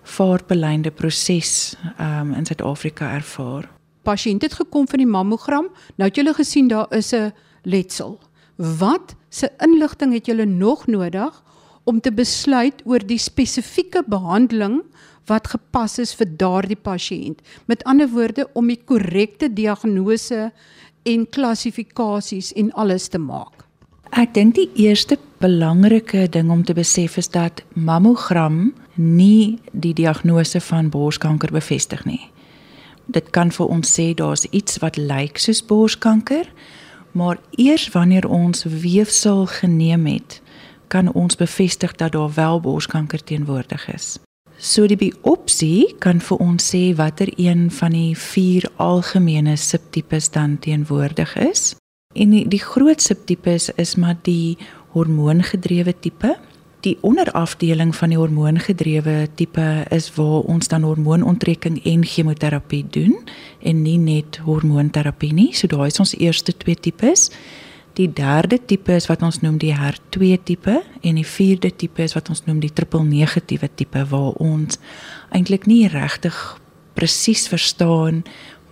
voorbeleide 0.03 0.91
proses 0.91 1.77
um, 2.01 2.35
in 2.35 2.47
Suid-Afrika 2.47 3.15
ervaar. 3.15 3.69
Pasiënt 4.03 4.43
het 4.43 4.53
gekom 4.53 4.89
vir 4.89 4.99
die 4.99 5.07
mammogram. 5.07 5.69
Nou 5.97 6.09
het 6.09 6.17
julle 6.17 6.35
gesien 6.35 6.69
daar 6.69 6.87
is 6.91 7.13
'n 7.13 7.33
letsel. 7.63 8.19
Wat 8.57 9.15
se 9.29 9.51
inligting 9.59 10.13
het 10.13 10.27
julle 10.27 10.45
nog 10.45 10.87
nodig 10.87 11.43
om 11.85 12.01
te 12.01 12.13
besluit 12.13 12.83
oor 12.85 13.07
die 13.07 13.19
spesifieke 13.19 14.03
behandeling 14.07 14.83
wat 15.27 15.49
gepas 15.55 15.99
is 16.03 16.15
vir 16.19 16.31
daardie 16.37 16.79
pasiënt. 16.79 17.43
Met 17.67 17.85
ander 17.85 18.09
woorde 18.09 18.49
om 18.55 18.67
die 18.71 18.81
korrekte 18.85 19.53
diagnose 19.53 20.51
en 21.03 21.27
klassifikasies 21.29 22.53
en 22.53 22.73
alles 22.73 23.09
te 23.09 23.19
maak. 23.19 23.67
Ek 24.13 24.35
dink 24.37 24.59
die 24.59 24.69
eerste 24.77 25.17
belangrike 25.41 26.27
ding 26.29 26.51
om 26.53 26.65
te 26.65 26.75
besef 26.77 27.17
is 27.17 27.31
dat 27.33 27.63
mammogram 27.73 28.75
nie 28.95 29.59
die 29.73 29.95
diagnose 29.97 30.61
van 30.61 30.91
borskanker 30.93 31.53
bevestig 31.53 32.05
nie. 32.05 32.21
Dit 33.09 33.31
kan 33.33 33.51
vir 33.51 33.73
ons 33.73 33.89
sê 33.89 34.13
daar's 34.15 34.45
iets 34.53 34.79
wat 34.85 35.01
lyk 35.01 35.41
soos 35.41 35.63
borskanker, 35.65 36.45
maar 37.13 37.41
eers 37.57 37.89
wanneer 37.93 38.29
ons 38.29 38.65
weefsel 38.65 39.47
geneem 39.47 40.07
het, 40.07 40.41
kan 40.93 41.09
ons 41.13 41.37
bevestig 41.37 41.97
dat 41.97 42.13
daar 42.13 42.33
wel 42.37 42.61
borskanker 42.61 43.25
teenwoordig 43.25 43.89
is. 43.95 44.19
So 44.63 44.87
die 44.87 44.95
biopsie 44.95 45.97
kan 45.99 46.21
vir 46.23 46.39
ons 46.39 46.69
sê 46.71 46.93
watter 46.95 47.33
een 47.35 47.65
van 47.75 47.97
die 47.97 48.13
vier 48.15 48.69
algemene 48.79 49.57
subtipes 49.59 50.29
dan 50.31 50.55
teenwoordig 50.63 51.33
is. 51.43 51.73
En 52.15 52.31
die, 52.31 52.45
die 52.47 52.63
groot 52.63 53.03
subtipes 53.03 53.73
is 53.83 53.97
maar 53.99 54.21
die 54.23 54.55
hormoongedrewe 54.95 55.97
tipe. 55.99 56.37
Die 56.87 56.95
onderafdeling 57.03 57.91
van 57.97 58.15
die 58.15 58.21
hormoongedrewe 58.21 59.17
tipe 59.35 59.67
is 59.91 60.13
waar 60.15 60.47
ons 60.55 60.71
dan 60.71 60.87
hormoonontrekking 60.87 61.81
en 61.83 62.07
chemoterapie 62.07 62.85
doen 62.87 63.19
en 63.67 63.83
nie 63.83 63.99
net 63.99 64.39
hormoonterapie 64.47 65.33
nie. 65.35 65.51
So 65.59 65.67
daai 65.67 65.89
is 65.91 65.99
ons 65.99 66.15
eerste 66.15 66.55
twee 66.55 66.79
tipes. 66.79 67.33
Die 67.93 68.09
derde 68.09 68.57
tipe 68.57 68.95
is 68.97 69.07
wat 69.11 69.21
ons 69.21 69.43
noem 69.45 69.59
die 69.61 69.75
HER2 69.77 70.39
tipe 70.49 70.79
en 71.05 71.19
die 71.19 71.27
vierde 71.29 71.69
tipe 71.77 72.01
is 72.01 72.15
wat 72.17 72.31
ons 72.33 72.47
noem 72.47 72.63
die 72.63 72.73
triple 72.73 73.05
negatiewe 73.05 73.69
tipe 73.77 74.07
waar 74.09 74.39
ons 74.41 74.79
eintlik 75.37 75.67
nie 75.69 75.85
regtig 75.93 76.39
presies 76.97 77.45
verstaan 77.53 78.23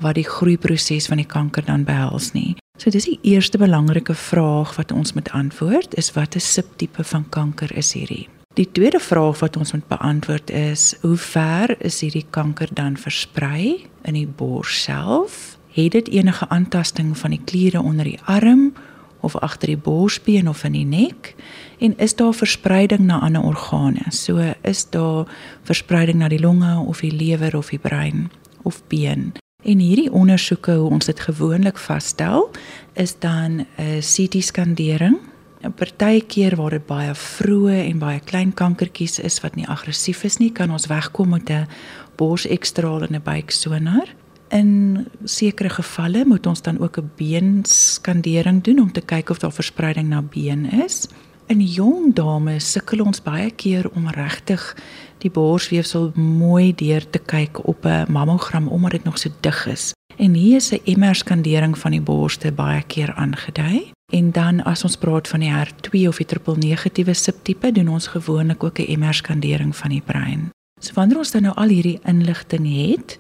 wat 0.01 0.17
die 0.17 0.25
groeiproses 0.25 1.11
van 1.13 1.21
die 1.21 1.29
kanker 1.29 1.69
dan 1.69 1.85
behels 1.85 2.33
nie. 2.33 2.57
So 2.81 2.89
dis 2.89 3.11
die 3.11 3.19
eerste 3.35 3.61
belangrike 3.61 4.17
vraag 4.17 4.73
wat 4.81 4.93
ons 4.97 5.13
moet 5.13 5.29
antwoord 5.37 5.99
is 6.01 6.15
watter 6.17 6.41
subtipe 6.41 7.05
van 7.05 7.29
kanker 7.29 7.77
is 7.77 7.93
hierdie? 7.93 8.25
Die 8.57 8.71
tweede 8.73 9.03
vraag 9.05 9.45
wat 9.45 9.59
ons 9.61 9.75
moet 9.77 9.85
beantwoord 9.93 10.49
is 10.57 10.95
hoe 11.05 11.17
ver 11.21 11.77
is 11.85 12.01
hierdie 12.01 12.25
kanker 12.33 12.73
dan 12.73 12.97
versprei 12.97 13.85
in 14.09 14.17
die 14.17 14.27
bors 14.27 14.81
self? 14.89 15.59
Het 15.77 15.93
dit 15.93 16.09
enige 16.17 16.49
aantasting 16.49 17.13
van 17.19 17.37
die 17.37 17.45
kliere 17.45 17.85
onder 17.85 18.09
die 18.09 18.19
arm 18.25 18.73
of 19.21 19.37
agter 19.37 19.67
die 19.67 19.77
borsbeen 19.77 20.49
of 20.49 20.65
in 20.65 20.73
die 20.73 20.85
nek 20.85 21.35
en 21.79 21.99
is 21.99 22.15
daar 22.17 22.35
verspreiding 22.35 23.01
na 23.01 23.21
ander 23.21 23.43
organe? 23.43 24.05
So 24.11 24.53
is 24.63 24.87
daar 24.91 25.27
verspreiding 25.63 26.19
na 26.19 26.29
die 26.29 26.41
longe 26.41 26.79
of 26.87 27.01
die 27.01 27.13
lewer 27.13 27.57
of 27.57 27.71
die 27.71 27.79
brein 27.79 28.31
of 28.63 28.83
been? 28.89 29.33
En 29.63 29.79
hierdie 29.79 30.13
ondersoeke 30.13 30.73
hoe 30.73 30.91
ons 30.91 31.07
dit 31.07 31.21
gewoonlik 31.21 31.79
vasstel 31.79 32.51
is 32.93 33.19
dan 33.19 33.67
'n 33.77 34.01
CT 34.01 34.45
skandering 34.45 35.19
'n 35.63 35.73
partykeer 35.77 36.57
waar 36.57 36.71
dit 36.71 36.87
baie 36.87 37.15
vroeë 37.15 37.85
en 37.91 37.99
baie 37.99 38.21
klein 38.21 38.55
kankertjies 38.55 39.19
is 39.19 39.41
wat 39.45 39.57
nie 39.57 39.67
aggressief 39.69 40.25
is 40.25 40.39
nie 40.41 40.53
kan 40.53 40.71
ons 40.71 40.87
wegkom 40.87 41.29
met 41.29 41.51
'n 41.51 41.69
borsekstraal 42.17 43.03
en 43.03 43.15
'n 43.15 43.23
buiksonar 43.23 44.09
In 44.51 45.07
sekere 45.25 45.71
gevalle 45.71 46.25
moet 46.27 46.47
ons 46.47 46.63
dan 46.63 46.81
ook 46.81 46.99
'n 46.99 47.11
beenskandering 47.17 48.63
doen 48.63 48.81
om 48.81 48.93
te 48.93 49.01
kyk 49.01 49.31
of 49.31 49.39
daar 49.39 49.53
verspreiding 49.53 50.09
na 50.09 50.23
been 50.23 50.71
is. 50.71 51.07
In 51.47 51.61
jong 51.61 52.15
dames 52.15 52.73
sukkel 52.73 53.05
ons 53.05 53.23
baie 53.23 53.51
keer 53.51 53.91
om 53.91 54.09
regtig 54.09 54.77
die 55.19 55.31
borsweefsel 55.31 56.13
mooi 56.15 56.75
deur 56.75 57.11
te 57.11 57.19
kyk 57.19 57.67
op 57.67 57.85
'n 57.85 58.13
mammogram 58.13 58.69
omdat 58.69 58.91
dit 58.91 59.05
nog 59.05 59.19
so 59.19 59.31
dig 59.41 59.67
is. 59.67 59.93
En 60.17 60.35
hier 60.35 60.57
is 60.57 60.73
'n 60.73 61.01
MR-skandering 61.01 61.79
van 61.79 61.91
die 61.91 62.01
borste 62.01 62.53
baie 62.53 62.83
keer 62.83 63.15
aangedui. 63.15 63.91
En 64.13 64.31
dan 64.31 64.63
as 64.63 64.85
ons 64.85 64.97
praat 64.97 65.29
van 65.29 65.41
die 65.41 65.51
HER2 65.51 66.09
of 66.09 66.17
die 66.17 66.27
triple 66.27 66.57
negatiewe 66.57 67.15
subtipe, 67.15 67.73
doen 67.73 67.89
ons 67.89 68.07
gewoonlik 68.07 68.65
ook 68.65 68.79
'n 68.79 68.99
MR-skandering 68.99 69.77
van 69.77 69.91
die 69.91 70.03
brein. 70.07 70.51
So 70.81 70.93
wanneer 70.95 71.19
ons 71.19 71.31
dan 71.31 71.43
nou 71.43 71.55
al 71.55 71.69
hierdie 71.69 71.99
inligting 72.09 72.65
het, 72.87 73.17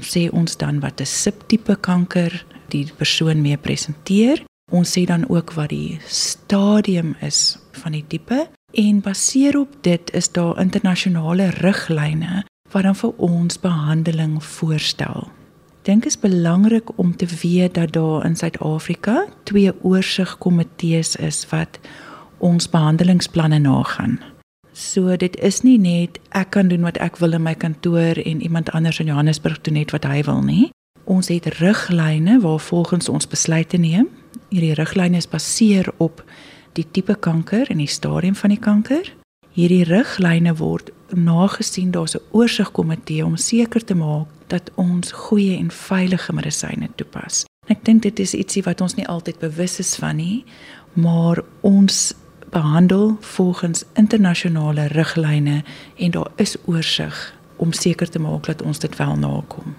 sê 0.00 0.28
ons 0.30 0.56
dan 0.56 0.80
wat 0.80 1.00
'n 1.00 1.06
subtipe 1.06 1.76
kanker 1.80 2.44
die 2.68 2.86
persoon 2.96 3.42
mee 3.42 3.56
presenteer. 3.56 4.44
Ons 4.72 4.98
sê 4.98 5.04
dan 5.06 5.28
ook 5.28 5.52
wat 5.52 5.68
die 5.68 5.98
stadium 6.06 7.14
is 7.20 7.58
van 7.72 7.92
die 7.92 8.04
tipe 8.08 8.48
en 8.72 9.00
baseer 9.00 9.58
op 9.58 9.76
dit 9.80 10.10
is 10.12 10.32
daar 10.32 10.58
internasionale 10.60 11.50
riglyne 11.50 12.44
wat 12.72 12.82
dan 12.82 12.94
vir 12.94 13.12
ons 13.16 13.60
behandeling 13.60 14.44
voorstel. 14.44 15.30
Dink 15.82 16.04
is 16.04 16.18
belangrik 16.18 16.98
om 16.98 17.16
te 17.16 17.26
weet 17.42 17.74
dat 17.74 17.92
daar 17.92 18.24
in 18.24 18.36
Suid-Afrika 18.36 19.26
twee 19.42 19.72
oorsigkomitees 19.82 21.16
is 21.16 21.46
wat 21.48 21.78
ons 22.38 22.68
behandelingsplanne 22.68 23.58
nagaan. 23.58 24.18
So 24.76 25.16
dit 25.16 25.36
is 25.40 25.62
nie 25.64 25.78
net 25.80 26.18
ek 26.36 26.50
kan 26.52 26.68
doen 26.68 26.82
wat 26.84 26.98
ek 27.00 27.16
wil 27.22 27.32
in 27.32 27.46
my 27.46 27.54
kantoor 27.56 28.18
en 28.20 28.42
iemand 28.44 28.68
anders 28.76 28.98
in 29.00 29.08
Johannesburg 29.08 29.62
doen 29.64 29.78
net 29.80 29.94
wat 29.96 30.04
hy 30.04 30.20
wil 30.26 30.42
nie. 30.44 30.66
Ons 31.08 31.30
het 31.32 31.46
riglyne 31.62 32.36
waar 32.42 32.60
volgens 32.60 33.08
ons 33.08 33.28
besluite 33.28 33.80
neem. 33.80 34.10
Hierdie 34.50 34.74
riglyne 34.76 35.16
is 35.16 35.28
baseer 35.32 35.88
op 35.96 36.20
die 36.76 36.84
tipe 36.92 37.16
kanker 37.16 37.70
en 37.72 37.80
die 37.80 37.88
stadium 37.88 38.36
van 38.36 38.52
die 38.52 38.60
kanker. 38.60 39.08
Hierdie 39.56 39.86
riglyne 39.88 40.52
word 40.60 40.92
nagesien 41.08 41.90
daar's 41.96 42.16
'n 42.16 42.28
oorsigkomitee 42.36 43.24
om 43.24 43.36
seker 43.36 43.84
te 43.84 43.94
maak 43.94 44.28
dat 44.46 44.70
ons 44.74 45.12
goeie 45.12 45.56
en 45.56 45.70
veilige 45.70 46.32
medisyne 46.32 46.88
toepas. 46.96 47.46
Ek 47.66 47.84
dink 47.84 48.02
dit 48.02 48.18
is 48.18 48.34
ietsie 48.34 48.62
wat 48.62 48.80
ons 48.80 48.94
nie 48.94 49.08
altyd 49.08 49.38
bewus 49.38 49.78
is 49.78 49.96
van 49.96 50.16
nie, 50.16 50.44
maar 50.92 51.42
ons 51.60 52.14
behandel 52.50 53.16
volgens 53.20 53.84
internasionale 53.94 54.86
riglyne 54.86 55.64
en 55.96 56.10
daar 56.10 56.30
is 56.36 56.56
oorsig 56.64 57.34
om 57.56 57.72
seker 57.72 58.08
te 58.08 58.18
maak 58.18 58.46
dat 58.46 58.62
ons 58.62 58.78
dit 58.78 58.96
wel 58.96 59.16
nakom. 59.16 59.76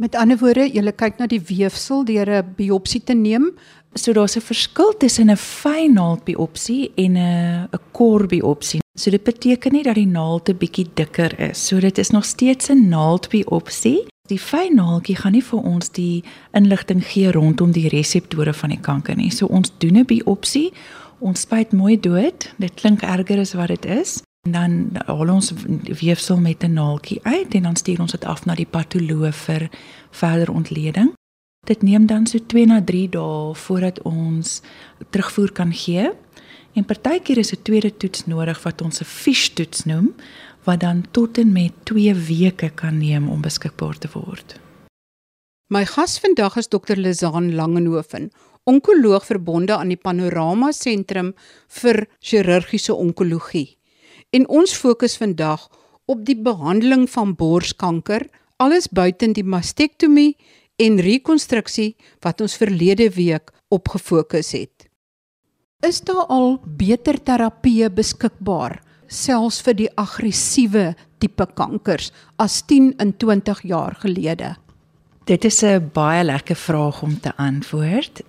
Met 0.00 0.14
ander 0.16 0.38
woorde, 0.40 0.64
jy 0.64 0.92
kyk 0.96 1.18
na 1.20 1.26
die 1.28 1.42
weefsel 1.44 2.04
deur 2.08 2.28
'n 2.38 2.54
biopsie 2.56 3.02
te 3.04 3.12
neem. 3.12 3.50
So 3.94 4.12
daar's 4.12 4.36
'n 4.36 4.40
verskil 4.40 4.96
tussen 4.96 5.30
'n 5.30 5.36
fyn 5.36 5.92
naald 5.92 6.24
biopsie 6.24 6.92
en 6.94 7.16
'n 7.16 7.68
'n 7.72 7.78
kor 7.92 8.26
biopsie. 8.26 8.80
So 8.94 9.10
dit 9.10 9.22
beteken 9.22 9.72
nie 9.72 9.82
dat 9.82 9.94
die 9.94 10.06
naald 10.06 10.48
'n 10.48 10.56
bietjie 10.56 10.86
dikker 10.94 11.40
is. 11.40 11.66
So 11.66 11.80
dit 11.80 11.98
is 11.98 12.10
nog 12.10 12.24
steeds 12.24 12.68
'n 12.70 12.88
naald 12.88 13.28
biopsie. 13.28 14.06
Die 14.28 14.38
fyn 14.38 14.74
naaldjie 14.74 15.16
gaan 15.16 15.32
nie 15.32 15.44
vir 15.44 15.58
ons 15.58 15.90
die 15.90 16.24
inligting 16.52 17.04
gee 17.04 17.32
rondom 17.32 17.72
die 17.72 17.88
reseptore 17.88 18.52
van 18.52 18.68
die 18.68 18.80
kanker 18.80 19.16
nie. 19.16 19.30
So 19.30 19.46
ons 19.46 19.72
doen 19.78 19.96
'n 19.96 20.04
biopsie 20.04 20.72
ons 21.20 21.40
spuit 21.40 21.72
mooi 21.72 22.00
dood. 22.00 22.48
Dit 22.58 22.74
klink 22.74 23.02
erger 23.02 23.40
as 23.40 23.54
wat 23.58 23.68
dit 23.68 23.84
is. 23.84 24.18
En 24.48 24.52
dan 24.52 25.02
haal 25.06 25.28
ons 25.28 25.52
weefsel 26.00 26.40
met 26.40 26.64
'n 26.64 26.72
naaltjie 26.72 27.20
uit 27.22 27.54
en 27.54 27.62
dan 27.62 27.76
stuur 27.76 28.00
ons 28.00 28.12
dit 28.12 28.24
af 28.24 28.44
na 28.44 28.54
die 28.54 28.66
patoloog 28.66 29.34
vir 29.34 29.70
verder 30.10 30.50
ontleding. 30.50 31.12
Dit 31.66 31.82
neem 31.82 32.06
dan 32.06 32.26
so 32.26 32.38
2 32.46 32.66
na 32.66 32.82
3 32.84 33.08
dae 33.08 33.54
voordat 33.54 34.02
ons 34.02 34.62
terugvoer 35.10 35.52
kan 35.52 35.72
gee. 35.72 36.10
En 36.72 36.84
partykeer 36.84 37.38
is 37.38 37.52
'n 37.52 37.62
tweede 37.62 37.96
toets 37.96 38.26
nodig 38.26 38.62
wat 38.62 38.82
ons 38.82 39.00
'n 39.00 39.04
fish 39.04 39.48
toets 39.48 39.84
noem 39.84 40.14
wat 40.64 40.80
dan 40.80 41.04
tot 41.10 41.38
en 41.38 41.52
met 41.52 41.72
2 41.82 42.14
weke 42.14 42.70
kan 42.74 42.98
neem 42.98 43.28
om 43.28 43.40
beskikbaar 43.40 43.98
te 43.98 44.08
word. 44.12 44.60
My 45.66 45.84
gas 45.86 46.18
vandag 46.18 46.56
is 46.56 46.68
Dr. 46.68 46.96
Lizaan 46.96 47.54
Langenhoven 47.54 48.30
onkoloog 48.70 49.26
verbonde 49.26 49.76
aan 49.76 49.90
die 49.90 49.98
Panorama 49.98 50.70
Sentrum 50.72 51.34
vir 51.80 52.04
chirurgiese 52.22 52.94
onkologie. 52.94 53.76
En 54.30 54.46
ons 54.48 54.74
fokus 54.78 55.16
vandag 55.18 55.66
op 56.10 56.22
die 56.26 56.38
behandeling 56.38 57.08
van 57.10 57.34
borskanker, 57.38 58.26
alles 58.62 58.90
buiten 58.92 59.34
die 59.34 59.46
mastektomie 59.46 60.36
en 60.80 61.00
rekonstruksie 61.02 61.94
wat 62.24 62.40
ons 62.44 62.56
verlede 62.60 63.10
week 63.16 63.50
op 63.70 63.90
gefokus 63.94 64.52
het. 64.56 64.86
Is 65.86 66.02
daar 66.04 66.26
al 66.28 66.58
beter 66.64 67.16
terapieë 67.24 67.88
beskikbaar 67.96 68.80
selfs 69.10 69.62
vir 69.64 69.78
die 69.78 69.90
aggressiewe 69.98 70.90
tipe 71.18 71.46
kankers 71.56 72.10
as 72.38 72.60
10 72.68 72.92
in 73.02 73.14
20 73.16 73.64
jaar 73.66 73.96
gelede? 74.02 74.56
Dit 75.24 75.44
is 75.44 75.62
'n 75.62 75.90
baie 75.92 76.24
lekker 76.24 76.56
vraag 76.56 77.02
om 77.02 77.20
te 77.20 77.32
antwoord 77.36 78.22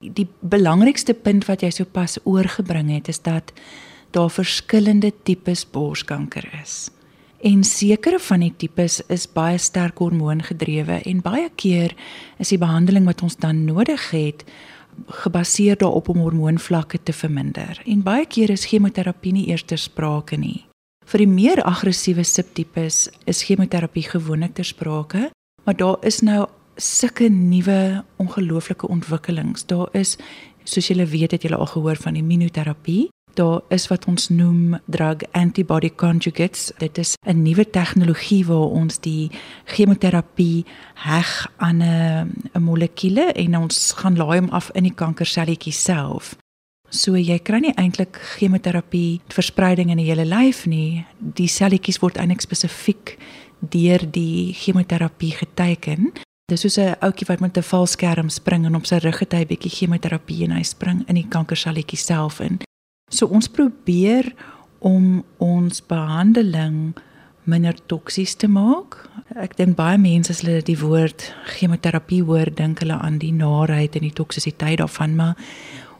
die 0.00 0.28
belangrikste 0.40 1.12
punt 1.14 1.44
wat 1.48 1.60
jy 1.64 1.70
sopas 1.74 2.16
oorgebring 2.24 2.88
het 2.94 3.10
is 3.12 3.20
dat 3.20 3.52
daar 4.16 4.30
verskillende 4.32 5.12
tipes 5.22 5.66
borskanker 5.68 6.46
is. 6.62 6.88
En 7.44 7.64
sekere 7.64 8.18
van 8.20 8.42
die 8.44 8.52
tipes 8.56 9.00
is 9.08 9.28
baie 9.28 9.58
sterk 9.58 10.00
hormoongedrewe 10.00 11.00
en 11.08 11.22
baie 11.24 11.48
keer 11.56 11.94
is 12.40 12.52
die 12.52 12.60
behandeling 12.60 13.06
wat 13.08 13.22
ons 13.22 13.36
dan 13.40 13.64
nodig 13.64 14.10
het 14.12 14.44
gebaseer 15.22 15.78
daarop 15.80 16.08
om 16.12 16.20
hormoonvlakke 16.20 16.98
te 17.02 17.12
verminder. 17.12 17.80
En 17.86 18.02
baie 18.04 18.26
keer 18.26 18.50
is 18.50 18.66
chemoterapie 18.68 19.32
nie 19.32 19.46
eers 19.48 19.64
ter 19.64 19.78
sprake 19.80 20.36
nie. 20.36 20.66
Vir 21.06 21.24
die 21.24 21.30
meer 21.30 21.62
aggressiewe 21.64 22.24
subtipes 22.24 23.08
is 23.30 23.44
chemoterapie 23.46 24.04
gewoonlik 24.10 24.54
ter 24.58 24.68
sprake, 24.68 25.30
maar 25.64 25.76
daar 25.76 25.96
is 26.04 26.20
nou 26.20 26.46
sulke 26.76 27.28
nuwe 27.28 28.04
ongelooflike 28.16 28.88
ontwikkelings. 28.88 29.66
Daar 29.66 29.88
is 29.92 30.16
soos 30.64 30.86
julle 30.86 31.06
weet 31.06 31.30
het 31.30 31.42
julle 31.42 31.56
al 31.56 31.66
gehoor 31.66 31.96
van 31.96 32.16
immunoterapie. 32.16 33.08
Daar 33.34 33.60
is 33.68 33.86
wat 33.88 34.04
ons 34.10 34.28
noem 34.28 34.78
drug 34.86 35.22
antibody 35.32 35.90
conjugates. 35.94 36.72
Dit 36.78 36.98
is 36.98 37.14
'n 37.26 37.42
nuwe 37.42 37.70
tegnologie 37.70 38.46
waar 38.46 38.70
ons 38.70 38.98
die 39.00 39.30
chemoterapie 39.64 40.64
heg 40.94 41.52
aan 41.56 41.82
'n 41.82 42.62
molekuule 42.62 43.32
en 43.32 43.56
ons 43.56 43.92
gaan 43.92 44.16
laai 44.16 44.40
hom 44.40 44.50
af 44.50 44.70
in 44.72 44.82
die 44.82 44.94
kankerselletjie 44.94 45.72
self. 45.72 46.36
So 46.88 47.14
jy 47.14 47.38
kry 47.38 47.58
nie 47.58 47.74
eintlik 47.74 48.18
chemoterapie 48.18 49.20
verspreiding 49.28 49.90
in 49.90 49.96
die 49.96 50.06
hele 50.06 50.24
lyf 50.24 50.66
nie. 50.66 51.06
Die 51.18 51.48
selletjies 51.48 51.98
word 51.98 52.16
eintlik 52.16 52.40
spesifiek 52.40 53.18
deur 53.60 54.10
die 54.10 54.52
chemoterapie 54.52 55.32
geteken 55.32 56.12
Dis 56.50 56.64
soos 56.64 56.78
'n 56.78 56.96
ouetjie 57.00 57.26
wat 57.26 57.40
met 57.40 57.56
'n 57.56 57.62
valskerm 57.62 58.28
spring 58.28 58.64
en 58.66 58.74
op 58.74 58.86
sy 58.86 58.96
rug 58.96 59.18
het 59.18 59.32
hy 59.32 59.46
bietjie 59.46 59.70
chemoterapie 59.70 60.44
en 60.44 60.50
hy 60.50 60.62
spring 60.62 61.04
in 61.06 61.14
die 61.14 61.28
kankerselletjie 61.28 61.98
self 61.98 62.40
in. 62.40 62.58
So 63.08 63.26
ons 63.26 63.48
probeer 63.48 64.34
om 64.78 65.24
ons 65.38 65.86
behandeling 65.86 66.94
minder 67.44 67.74
toksies 67.86 68.34
te 68.34 68.48
maak. 68.48 69.08
Ek 69.36 69.56
dink 69.56 69.76
baie 69.76 69.98
mense 69.98 70.30
as 70.30 70.40
hulle 70.40 70.62
die 70.62 70.78
woord 70.78 71.34
chemoterapie 71.44 72.22
hoor, 72.22 72.54
dink 72.54 72.78
hulle 72.78 72.98
aan 72.98 73.18
die 73.18 73.32
naarheid 73.32 73.94
en 73.94 74.02
die 74.02 74.12
toksisiteit 74.12 74.78
daarvan, 74.78 75.16
maar 75.16 75.36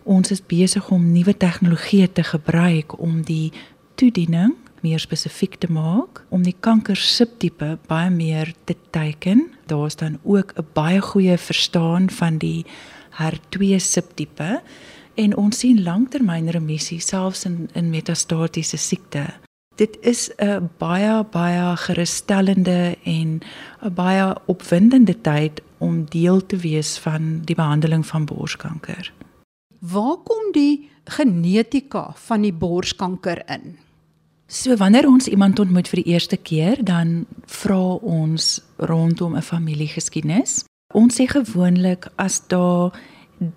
ons 0.05 0.31
is 0.31 0.41
besig 0.41 0.91
om 0.91 1.13
nuwe 1.13 1.37
tegnologieë 1.37 2.13
te 2.13 2.23
gebruik 2.23 2.99
om 2.99 3.23
die 3.23 3.53
toediening 3.95 4.57
meer 4.83 5.01
spesifiek 5.03 5.55
te 5.59 5.71
maak 5.73 6.23
om 6.29 6.43
die 6.43 6.57
kanker 6.61 6.97
subtipe 6.97 7.79
baie 7.89 8.11
meer 8.11 8.55
te 8.65 8.77
teiken. 8.91 9.51
Daar's 9.67 9.97
dan 9.97 10.19
ook 10.23 10.53
'n 10.57 10.67
baie 10.73 11.01
goeie 11.01 11.39
verstaan 11.39 12.11
van 12.11 12.39
die 12.39 12.65
HER2 13.19 13.79
subtipe 13.79 14.63
en 15.15 15.37
ons 15.37 15.59
sien 15.59 15.83
langtermynremissie 15.83 17.01
selfs 17.01 17.45
in 17.45 17.69
in 17.73 17.91
metastatiese 17.91 18.77
siekte. 18.77 19.27
Dit 19.77 19.97
is 20.01 20.31
'n 20.39 20.71
baie 20.79 21.25
baie 21.25 21.77
gerusstellende 21.77 22.97
en 23.05 23.41
'n 23.83 23.95
baie 23.95 24.37
opwindende 24.47 25.21
tyd 25.21 25.63
om 25.79 26.05
deel 26.05 26.47
te 26.47 26.57
wees 26.57 26.99
van 26.99 27.41
die 27.45 27.55
behandeling 27.55 28.07
van 28.07 28.25
borskanker. 28.25 29.13
Waar 29.79 30.17
kom 30.17 30.53
die 30.53 30.91
genetika 31.05 32.13
van 32.15 32.41
die 32.41 32.53
borskanker 32.53 33.43
in? 33.49 33.79
So 34.51 34.75
wanneer 34.77 35.07
ons 35.07 35.29
iemand 35.31 35.61
ontmoet 35.63 35.87
vir 35.89 36.01
die 36.03 36.11
eerste 36.11 36.35
keer, 36.37 36.81
dan 36.83 37.23
vra 37.47 37.95
ons 38.03 38.59
rondom 38.91 39.37
'n 39.37 39.47
familiegeskiedenis. 39.47 40.65
Ons 40.93 41.21
sê 41.21 41.27
gewoonlik 41.27 42.09
as 42.17 42.43
daar 42.49 42.91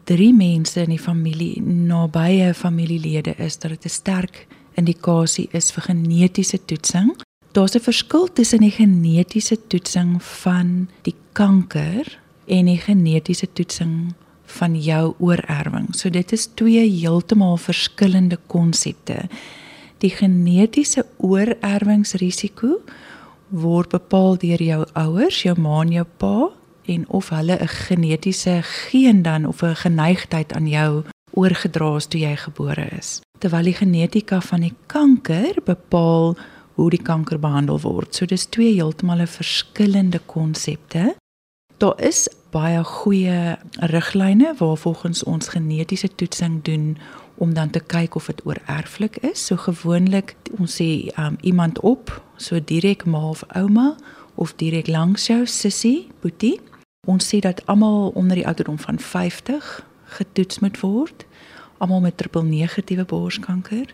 3 0.06 0.34
mense 0.34 0.82
in 0.82 0.90
die 0.90 1.00
familie 1.00 1.62
nabye 1.62 2.54
familielede 2.54 3.34
is, 3.38 3.58
dat 3.58 3.72
dit 3.72 3.86
'n 3.86 3.90
sterk 3.90 4.48
indikasie 4.74 5.50
is 5.52 5.72
vir 5.72 5.84
genetiese 5.84 6.66
toetsing. 6.66 7.18
Daar's 7.52 7.76
'n 7.76 7.80
verskil 7.80 8.34
tussen 8.34 8.60
die 8.60 8.72
genetiese 8.72 9.58
toetsing 9.68 10.24
van 10.24 10.90
die 11.02 11.16
kanker 11.32 12.20
en 12.46 12.66
die 12.66 12.78
genetiese 12.78 13.48
toetsing 13.54 14.14
van 14.46 14.82
jou 14.82 15.14
oorerwing. 15.20 15.96
So 15.96 16.10
dit 16.10 16.32
is 16.32 16.50
twee 16.54 16.90
heeltemal 16.90 17.58
verskillende 17.58 18.38
konsepte 18.48 19.30
die 20.04 20.12
genetiese 20.12 21.06
oorerwingsrisiko 21.24 22.82
word 23.54 23.94
bepaal 23.94 24.38
deur 24.42 24.62
jou 24.62 24.82
ouers, 25.00 25.44
jou 25.46 25.56
ma 25.60 25.82
en 25.84 25.94
jou 25.94 26.06
pa 26.20 26.50
en 26.92 27.06
of 27.08 27.30
hulle 27.30 27.56
'n 27.60 27.68
genetiese 27.68 28.60
geen 28.64 29.22
dan 29.24 29.46
of 29.46 29.64
'n 29.64 29.76
geneigtheid 29.76 30.54
aan 30.54 30.68
jou 30.68 31.04
oorgedra 31.34 31.96
is 31.96 32.08
toe 32.08 32.20
jy 32.20 32.36
gebore 32.36 32.88
is. 32.98 33.22
Terwyl 33.40 33.64
die 33.64 33.74
genetika 33.74 34.42
van 34.42 34.62
die 34.62 34.76
kanker 34.88 35.56
bepaal 35.66 36.36
hoe 36.76 36.90
die 36.90 37.02
kanker 37.02 37.40
behandel 37.40 37.80
word. 37.80 38.16
So 38.16 38.26
dis 38.26 38.46
twee 38.46 38.74
heeltemal 38.74 39.28
verskillende 39.28 40.20
konsepte. 40.26 41.16
Daar 41.78 42.02
is 42.02 42.30
baie 42.52 42.84
goeie 42.84 43.58
riglyne 43.80 44.54
waar 44.58 44.78
volgens 44.78 45.24
ons 45.24 45.48
genetiese 45.48 46.10
toetsing 46.16 46.64
doen 46.64 46.98
om 47.36 47.54
dan 47.54 47.70
te 47.70 47.80
kyk 47.80 48.16
of 48.16 48.26
dit 48.26 48.46
oorerflik 48.46 49.18
is. 49.18 49.46
So 49.46 49.58
gewoonlik 49.58 50.36
ons 50.60 50.76
sê 50.82 51.10
um, 51.18 51.38
iemand 51.42 51.80
op, 51.80 52.14
so 52.38 52.60
direk 52.60 53.06
ma 53.06 53.30
of 53.30 53.44
ouma 53.56 53.96
of 54.36 54.56
direk 54.56 54.88
langs 54.88 55.28
jou 55.28 55.46
sussie, 55.46 56.10
boetie. 56.22 56.60
Ons 57.08 57.28
sê 57.30 57.40
dat 57.40 57.66
almal 57.66 58.12
onder 58.16 58.36
die 58.40 58.48
ouderdom 58.48 58.80
van 58.80 59.00
50 59.00 59.86
getoets 60.18 60.60
moet 60.60 60.80
word, 60.80 61.26
almal 61.78 62.02
met 62.02 62.18
triple 62.18 62.44
negatiewe 62.44 63.06
borskanker 63.06 63.94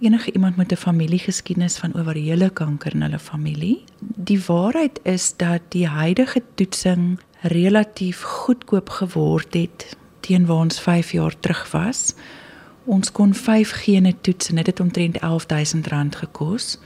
enige 0.00 0.32
iemand 0.32 0.56
met 0.56 0.72
'n 0.72 0.76
familiegeskiedenis 0.76 1.76
van 1.76 1.94
ovariële 1.94 2.50
kanker 2.50 2.94
in 2.94 3.02
hulle 3.02 3.18
familie. 3.18 3.84
Die 3.98 4.44
waarheid 4.46 5.00
is 5.02 5.36
dat 5.36 5.60
die 5.68 5.86
huidige 5.86 6.42
toetsing 6.54 7.20
relatief 7.40 8.20
goedkoop 8.22 8.88
geword 8.88 9.54
het 9.54 9.96
teen 10.20 10.46
waar 10.46 10.56
ons 10.56 10.80
5 10.80 11.12
jaar 11.12 11.34
terug 11.40 11.70
was. 11.70 12.14
Ons 12.90 13.12
kon 13.14 13.30
5 13.34 13.70
gene 13.84 14.10
toets 14.20 14.48
en 14.50 14.58
dit 14.58 14.66
het 14.66 14.80
omtrent 14.80 15.18
R11000 15.22 16.16
gekos. 16.24 16.78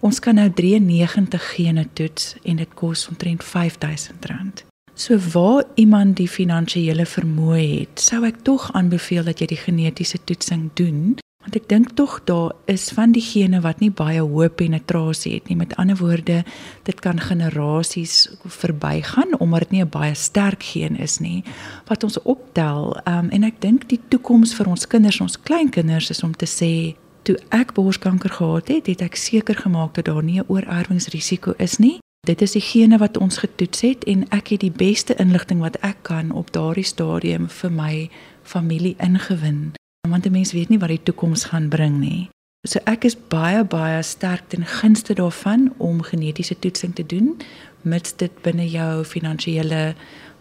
Ons 0.00 0.20
kan 0.24 0.38
nou 0.40 0.46
93 0.48 1.50
gene 1.54 1.84
toets 1.92 2.34
en 2.42 2.56
dit 2.56 2.70
kos 2.74 3.08
omtrent 3.08 3.44
R5000. 3.44 4.64
So 4.94 5.18
waar 5.34 5.64
iemand 5.74 6.16
die 6.16 6.28
finansiële 6.28 7.04
vermoë 7.06 7.60
het, 7.60 8.00
sou 8.00 8.22
ek 8.24 8.40
tog 8.46 8.70
aanbeveel 8.72 9.26
dat 9.28 9.42
jy 9.42 9.50
die 9.52 9.60
genetiese 9.60 10.20
toetsing 10.24 10.70
doen 10.80 11.16
Want 11.44 11.56
ek 11.58 11.66
dink 11.68 11.90
tog 11.92 12.22
daar 12.24 12.54
is 12.72 12.88
van 12.96 13.12
diegene 13.12 13.60
wat 13.60 13.82
nie 13.84 13.90
baie 13.92 14.22
hoë 14.24 14.48
penetrasie 14.56 15.34
het 15.34 15.50
nie. 15.50 15.58
Met 15.60 15.74
ander 15.76 15.98
woorde, 16.00 16.40
dit 16.88 17.00
kan 17.04 17.20
generasies 17.20 18.30
verbygaan 18.44 19.36
omdat 19.38 19.68
dit 19.68 19.70
nie 19.70 19.84
'n 19.84 19.92
baie 19.92 20.14
sterk 20.14 20.62
geen 20.62 20.96
is 20.96 21.18
nie 21.18 21.44
wat 21.86 22.04
ons 22.04 22.22
optel. 22.22 22.96
Um, 23.04 23.28
en 23.28 23.44
ek 23.44 23.60
dink 23.60 23.88
die 23.88 24.00
toekoms 24.08 24.54
vir 24.54 24.66
ons 24.66 24.86
kinders, 24.86 25.20
ons 25.20 25.40
kleinkinders 25.42 26.10
is 26.10 26.22
om 26.22 26.32
te 26.32 26.46
sê 26.46 26.96
toe 27.22 27.36
ek 27.48 27.74
borskanker 27.74 28.30
gehad 28.30 28.68
het, 28.68 28.86
het 28.86 29.02
ek 29.02 29.16
seker 29.16 29.54
gemaak 29.54 29.94
dat 29.94 30.04
daar 30.04 30.22
nie 30.22 30.40
'n 30.40 30.48
oorerwingsrisiko 30.48 31.54
is 31.58 31.78
nie. 31.78 31.98
Dit 32.26 32.42
is 32.42 32.52
diegene 32.52 32.98
wat 32.98 33.18
ons 33.18 33.36
getoets 33.38 33.80
het 33.80 34.04
en 34.04 34.28
ek 34.30 34.48
het 34.48 34.60
die 34.60 34.72
beste 34.72 35.14
inligting 35.14 35.60
wat 35.60 35.76
ek 35.76 35.96
kan 36.02 36.30
op 36.30 36.52
daardie 36.52 36.84
stadium 36.84 37.48
vir 37.48 37.70
my 37.70 38.10
familie 38.42 38.96
ingewin 38.98 39.72
want 40.10 40.26
'n 40.26 40.32
mens 40.32 40.52
weet 40.52 40.68
nie 40.68 40.78
wat 40.78 40.88
die 40.88 41.02
toekoms 41.02 41.44
gaan 41.44 41.68
bring 41.68 41.98
nie. 41.98 42.28
So 42.66 42.80
ek 42.84 43.04
is 43.04 43.16
baie 43.28 43.64
baie 43.64 44.02
sterk 44.02 44.48
ten 44.48 44.64
gunste 44.64 45.14
daarvan 45.14 45.72
om 45.76 46.02
genetiese 46.02 46.58
toetsing 46.58 46.94
te 46.94 47.06
doen 47.06 47.36
mits 47.84 48.16
dit 48.16 48.42
binne 48.44 48.66
jou 48.68 49.04
finansiële 49.04 49.94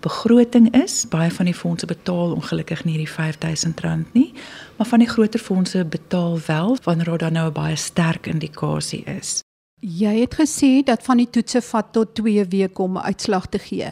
begroting 0.03 0.70
is. 0.75 1.03
Baie 1.12 1.32
van 1.32 1.48
die 1.50 1.55
fondse 1.55 1.88
betaal 1.88 2.36
ongelukkig 2.36 2.84
nie 2.88 2.98
die 3.01 3.08
R5000 3.08 4.13
nie, 4.15 4.32
maar 4.77 4.88
van 4.89 5.03
die 5.03 5.10
groter 5.10 5.39
fondse 5.39 5.86
betaal 5.86 6.39
wel 6.48 6.77
wanneer 6.84 7.05
daar 7.05 7.17
dan 7.17 7.34
nou 7.34 7.48
'n 7.50 7.53
baie 7.53 7.75
sterk 7.75 8.27
indikasie 8.27 9.03
is. 9.05 9.41
Jy 9.79 10.20
het 10.20 10.36
gesê 10.36 10.84
dat 10.84 11.03
van 11.03 11.17
die 11.17 11.29
toetse 11.29 11.62
vat 11.62 11.93
tot 11.93 12.15
2 12.15 12.46
weke 12.46 12.82
om 12.82 12.98
'n 12.98 13.03
uitslag 13.03 13.48
te 13.48 13.60
gee. 13.60 13.91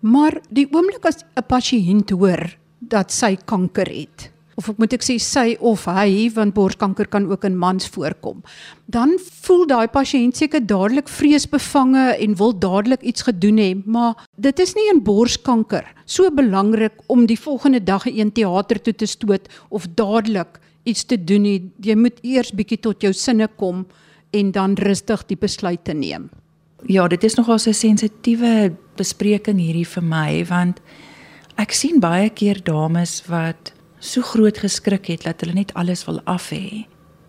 Maar 0.00 0.40
die 0.50 0.68
oomblik 0.70 1.04
as 1.04 1.24
'n 1.34 1.46
pasiënt 1.46 2.10
hoor 2.10 2.56
dat 2.78 3.12
sy 3.12 3.36
kanker 3.44 3.88
het, 3.88 4.30
of 4.56 4.70
moet 4.78 4.92
ek 4.96 5.04
sê 5.04 5.16
sy 5.22 5.56
of 5.60 5.86
hy 5.90 6.28
want 6.34 6.54
borskanker 6.54 7.08
kan 7.10 7.26
ook 7.30 7.44
in 7.44 7.56
mans 7.58 7.88
voorkom. 7.94 8.42
Dan 8.86 9.16
voel 9.44 9.66
daai 9.66 9.88
pasiënt 9.88 10.36
seker 10.36 10.62
dadelik 10.64 11.08
vreesbevange 11.08 12.06
en 12.18 12.36
wil 12.40 12.54
dadelik 12.58 13.02
iets 13.02 13.26
gedoen 13.28 13.58
hê, 13.58 13.70
maar 13.84 14.26
dit 14.36 14.60
is 14.60 14.74
nie 14.78 14.88
in 14.92 15.02
borskanker 15.04 15.86
so 16.04 16.30
belangrik 16.30 17.00
om 17.08 17.26
die 17.26 17.38
volgende 17.40 17.80
dag 17.80 18.06
in 18.06 18.32
teater 18.32 18.80
toe 18.80 18.94
te 18.94 19.06
stoot 19.06 19.48
of 19.70 19.88
dadelik 19.96 20.60
iets 20.84 21.04
te 21.04 21.16
doen 21.16 21.44
nie. 21.44 21.58
Jy 21.82 21.96
moet 21.96 22.20
eers 22.22 22.52
bietjie 22.52 22.80
tot 22.80 23.02
jou 23.02 23.12
sinne 23.12 23.48
kom 23.56 23.84
en 24.34 24.50
dan 24.52 24.74
rustig 24.80 25.26
die 25.30 25.38
besluit 25.38 25.84
te 25.84 25.94
neem. 25.94 26.28
Ja, 26.90 27.06
dit 27.08 27.24
is 27.24 27.36
nogal 27.36 27.58
so 27.58 27.70
'n 27.70 27.74
sensitiewe 27.74 28.76
bespreking 28.96 29.58
hierdie 29.58 29.86
vir 29.86 30.02
my 30.02 30.44
want 30.44 30.80
ek 31.56 31.72
sien 31.72 32.00
baie 32.00 32.30
keer 32.30 32.60
dames 32.62 33.22
wat 33.28 33.72
so 34.04 34.22
groot 34.22 34.58
geskrik 34.60 35.06
het 35.06 35.24
dat 35.24 35.40
hulle 35.40 35.56
net 35.56 35.72
alles 35.74 36.04
wil 36.04 36.20
af 36.28 36.50
hê 36.52 36.84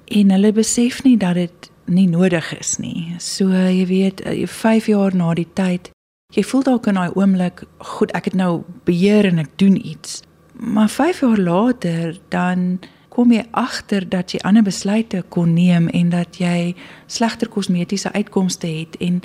en 0.06 0.32
hulle 0.32 0.52
besef 0.54 1.04
nie 1.04 1.18
dat 1.18 1.34
dit 1.40 1.72
nie 1.86 2.08
nodig 2.10 2.60
is 2.60 2.78
nie. 2.78 3.16
So 3.22 3.50
jy 3.50 3.86
weet, 3.90 4.22
5 4.50 4.88
eh, 4.88 4.94
jaar 4.94 5.16
na 5.16 5.34
die 5.38 5.48
tyd, 5.54 5.92
jy 6.34 6.44
voel 6.44 6.66
dalk 6.66 6.90
in 6.90 6.98
daai 6.98 7.14
oomblik, 7.14 7.64
goed, 7.96 8.14
ek 8.18 8.32
het 8.32 8.38
nou 8.38 8.64
beheer 8.86 9.30
en 9.30 9.42
ek 9.44 9.54
doen 9.62 9.78
iets. 9.78 10.22
Maar 10.54 10.90
5 10.90 11.22
jaar 11.26 11.42
later 11.42 12.20
dan 12.30 12.80
kom 13.10 13.32
jy 13.32 13.46
agter 13.52 14.04
dat 14.10 14.34
jy 14.34 14.42
ander 14.44 14.64
besluite 14.66 15.24
kon 15.30 15.54
neem 15.56 15.88
en 15.88 16.10
dat 16.12 16.38
jy 16.42 16.76
slegter 17.08 17.48
kosmetiese 17.48 18.12
uitkomste 18.12 18.68
het 18.68 18.98
en 19.00 19.22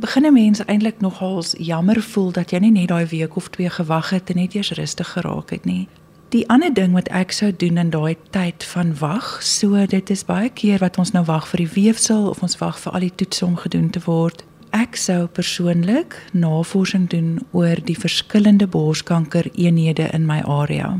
begin 0.00 0.26
'n 0.26 0.32
mens 0.32 0.64
eintlik 0.64 1.00
nogals 1.00 1.54
jammer 1.58 2.02
voel 2.02 2.32
dat 2.32 2.50
jy 2.50 2.58
nie 2.58 2.70
net 2.70 2.88
daai 2.88 3.06
week 3.06 3.36
of 3.36 3.48
twee 3.48 3.70
gewag 3.70 4.10
het 4.10 4.30
en 4.30 4.36
net 4.36 4.54
eers 4.54 4.70
rustig 4.70 5.08
geraak 5.08 5.50
het 5.50 5.64
nie. 5.64 5.88
Die 6.30 6.44
ander 6.46 6.70
ding 6.70 6.92
wat 6.94 7.08
ek 7.10 7.32
sou 7.34 7.48
doen 7.50 7.80
in 7.82 7.88
daai 7.90 8.14
tyd 8.30 8.62
van 8.70 8.92
wag, 9.00 9.40
so 9.42 9.74
dit 9.90 10.10
is 10.14 10.20
baie 10.28 10.46
keer 10.54 10.78
wat 10.78 10.94
ons 11.02 11.10
nou 11.10 11.24
wag 11.26 11.48
vir 11.50 11.64
die 11.64 11.72
weefsel 11.74 12.28
of 12.30 12.44
ons 12.46 12.54
wag 12.60 12.78
vir 12.78 12.94
al 12.94 13.02
die 13.02 13.14
toetse 13.18 13.42
om 13.48 13.56
gedoen 13.58 13.88
te 13.90 14.02
word. 14.04 14.44
Ek 14.70 14.94
sou 14.94 15.24
persoonlik 15.26 16.14
navorsing 16.30 17.08
doen 17.10 17.40
oor 17.50 17.82
die 17.82 17.98
verskillende 17.98 18.70
borskanker 18.70 19.50
eenhede 19.58 20.06
in 20.14 20.28
my 20.30 20.38
area. 20.46 20.92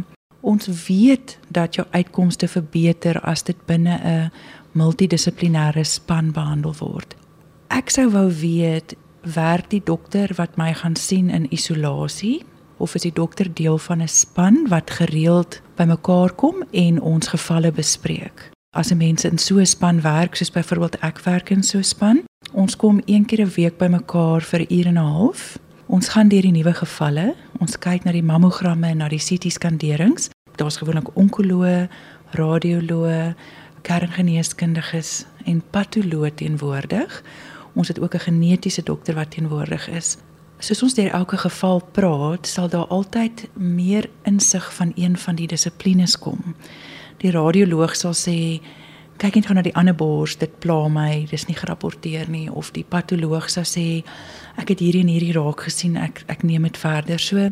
Ons 0.42 0.66
weet 0.88 1.36
dat 1.54 1.78
jou 1.78 1.86
uitkomste 1.94 2.50
verbeter 2.50 3.22
as 3.22 3.46
dit 3.46 3.66
binne 3.70 4.00
'n 4.02 4.30
multidissiplinêre 4.74 5.86
span 5.86 6.32
behandel 6.32 6.74
word. 6.80 7.14
Ek 7.68 7.90
sou 7.90 8.10
wou 8.10 8.26
weet 8.34 8.96
werk 9.22 9.70
die 9.70 9.82
dokter 9.84 10.30
wat 10.36 10.56
my 10.56 10.74
gaan 10.74 10.96
sien 10.96 11.30
in 11.30 11.46
isolasie 11.52 12.42
of 12.80 12.94
is 12.94 13.04
die 13.04 13.12
dokter 13.12 13.48
deel 13.54 13.78
van 13.78 14.00
'n 14.02 14.08
span 14.08 14.68
wat 14.68 14.90
gereeld 14.90 15.60
bymekaar 15.76 16.32
kom 16.32 16.64
en 16.70 17.00
ons 17.00 17.28
gevalle 17.28 17.72
bespreek. 17.72 18.50
As 18.76 18.90
'n 18.90 18.96
mens 18.96 19.24
in 19.24 19.38
so 19.38 19.58
'n 19.58 19.66
span 19.66 20.00
werk, 20.00 20.34
soos 20.34 20.50
byvoorbeeld 20.50 20.98
ek 21.00 21.18
werk 21.20 21.50
in 21.50 21.62
so 21.62 21.78
'n 21.78 21.84
span, 21.84 22.22
ons 22.52 22.76
kom 22.76 23.00
een 23.04 23.24
keer 23.24 23.40
'n 23.40 23.52
week 23.54 23.76
bymekaar 23.76 24.40
vir 24.42 24.60
'n 24.60 24.74
uur 24.74 24.86
en 24.86 24.98
'n 24.98 25.12
half. 25.16 25.58
Ons 25.86 26.08
gaan 26.08 26.28
deur 26.28 26.42
die 26.42 26.52
nuwe 26.52 26.74
gevalle, 26.74 27.34
ons 27.58 27.78
kyk 27.78 28.04
na 28.04 28.12
die 28.12 28.22
mammogramme 28.22 28.86
en 28.86 28.96
na 28.96 29.08
die 29.08 29.18
CT 29.18 29.50
skanderings. 29.52 30.30
Daar's 30.56 30.76
gewoonlik 30.76 31.16
onkoloë, 31.16 31.88
radioloë, 32.30 33.34
kerngeneeskundiges 33.82 35.24
en 35.44 35.62
patoloë 35.70 36.34
teenwoordig. 36.34 37.22
Ons 37.74 37.88
het 37.88 38.00
ook 38.00 38.14
'n 38.14 38.18
genetiese 38.18 38.82
dokter 38.82 39.14
wat 39.14 39.30
teenwoordig 39.30 39.88
is 39.88 40.16
soos 40.61 40.83
ons 40.85 40.94
deur 40.94 41.11
elke 41.16 41.38
geval 41.40 41.81
praat, 41.96 42.46
sal 42.46 42.68
daar 42.68 42.88
altyd 42.92 43.46
meer 43.55 44.09
insig 44.29 44.66
van 44.77 44.92
een 44.96 45.16
van 45.16 45.38
die 45.38 45.49
dissiplines 45.49 46.18
kom. 46.18 46.55
Die 47.20 47.33
radioloog 47.33 47.96
sal 47.96 48.14
sê 48.16 48.61
kyk 49.20 49.37
net 49.37 49.49
gou 49.51 49.57
na 49.57 49.64
die 49.64 49.75
ander 49.77 49.96
bors, 49.96 50.38
dit 50.40 50.53
pla 50.64 50.87
my, 50.88 51.27
dis 51.29 51.44
nie 51.49 51.57
gerapporteer 51.57 52.31
nie 52.33 52.46
of 52.49 52.70
die 52.77 52.85
patoloog 52.88 53.51
sal 53.53 53.66
sê 53.68 54.03
ek 54.61 54.73
het 54.73 54.85
hierdie 54.85 55.03
en 55.05 55.12
hierdie 55.12 55.35
raak 55.37 55.66
gesien, 55.68 55.99
ek 56.01 56.25
ek 56.33 56.44
neem 56.49 56.68
dit 56.68 56.81
verder. 56.81 57.20
So 57.20 57.51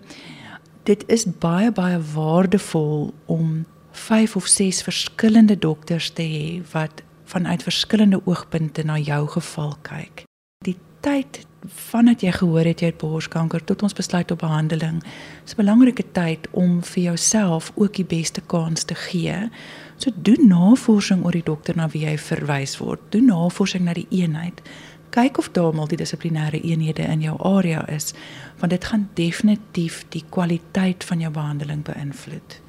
dit 0.88 1.04
is 1.12 1.26
baie 1.40 1.72
baie 1.72 1.98
waardevol 2.14 3.10
om 3.28 3.66
5 3.92 4.36
of 4.40 4.48
6 4.48 4.80
verskillende 4.86 5.58
dokters 5.60 6.10
te 6.16 6.24
hê 6.24 6.46
wat 6.72 7.02
vanuit 7.28 7.62
verskillende 7.62 8.20
oogpunte 8.24 8.84
na 8.84 8.96
jou 8.96 9.26
geval 9.36 9.76
kyk. 9.84 10.24
Die 10.64 10.78
tyd 11.04 11.44
vandat 11.68 12.20
jy 12.20 12.32
gehoor 12.32 12.64
het 12.64 12.80
jy 12.80 12.90
het 12.92 13.00
borskanker 13.00 13.64
tot 13.64 13.82
ons 13.82 13.96
besluit 13.96 14.30
op 14.30 14.38
behandeling. 14.38 15.02
Is 15.44 15.52
'n 15.52 15.62
belangrike 15.62 16.04
tyd 16.12 16.48
om 16.50 16.82
vir 16.82 17.02
jouself 17.02 17.72
ook 17.74 17.94
die 17.94 18.04
beste 18.04 18.40
kans 18.40 18.82
te 18.82 18.94
gee. 18.94 19.50
So 19.96 20.10
doen 20.14 20.48
navorsing 20.48 21.24
oor 21.24 21.32
die 21.32 21.42
dokter 21.42 21.76
na 21.76 21.88
wie 21.88 22.04
jy 22.04 22.18
verwys 22.18 22.78
word. 22.78 23.00
Doen 23.08 23.24
navorsing 23.24 23.84
na 23.84 23.92
die 23.92 24.06
eenheid. 24.10 24.62
Kyk 25.10 25.38
of 25.38 25.48
daar 25.52 25.74
multidissiplinêre 25.74 26.60
eenhede 26.60 27.02
in 27.02 27.20
jou 27.20 27.36
area 27.42 27.88
is, 27.88 28.12
want 28.58 28.70
dit 28.70 28.84
gaan 28.84 29.08
definitief 29.14 30.04
die 30.08 30.24
kwaliteit 30.28 31.04
van 31.04 31.20
jou 31.20 31.32
behandeling 31.32 31.82
beïnvloed. 31.82 32.67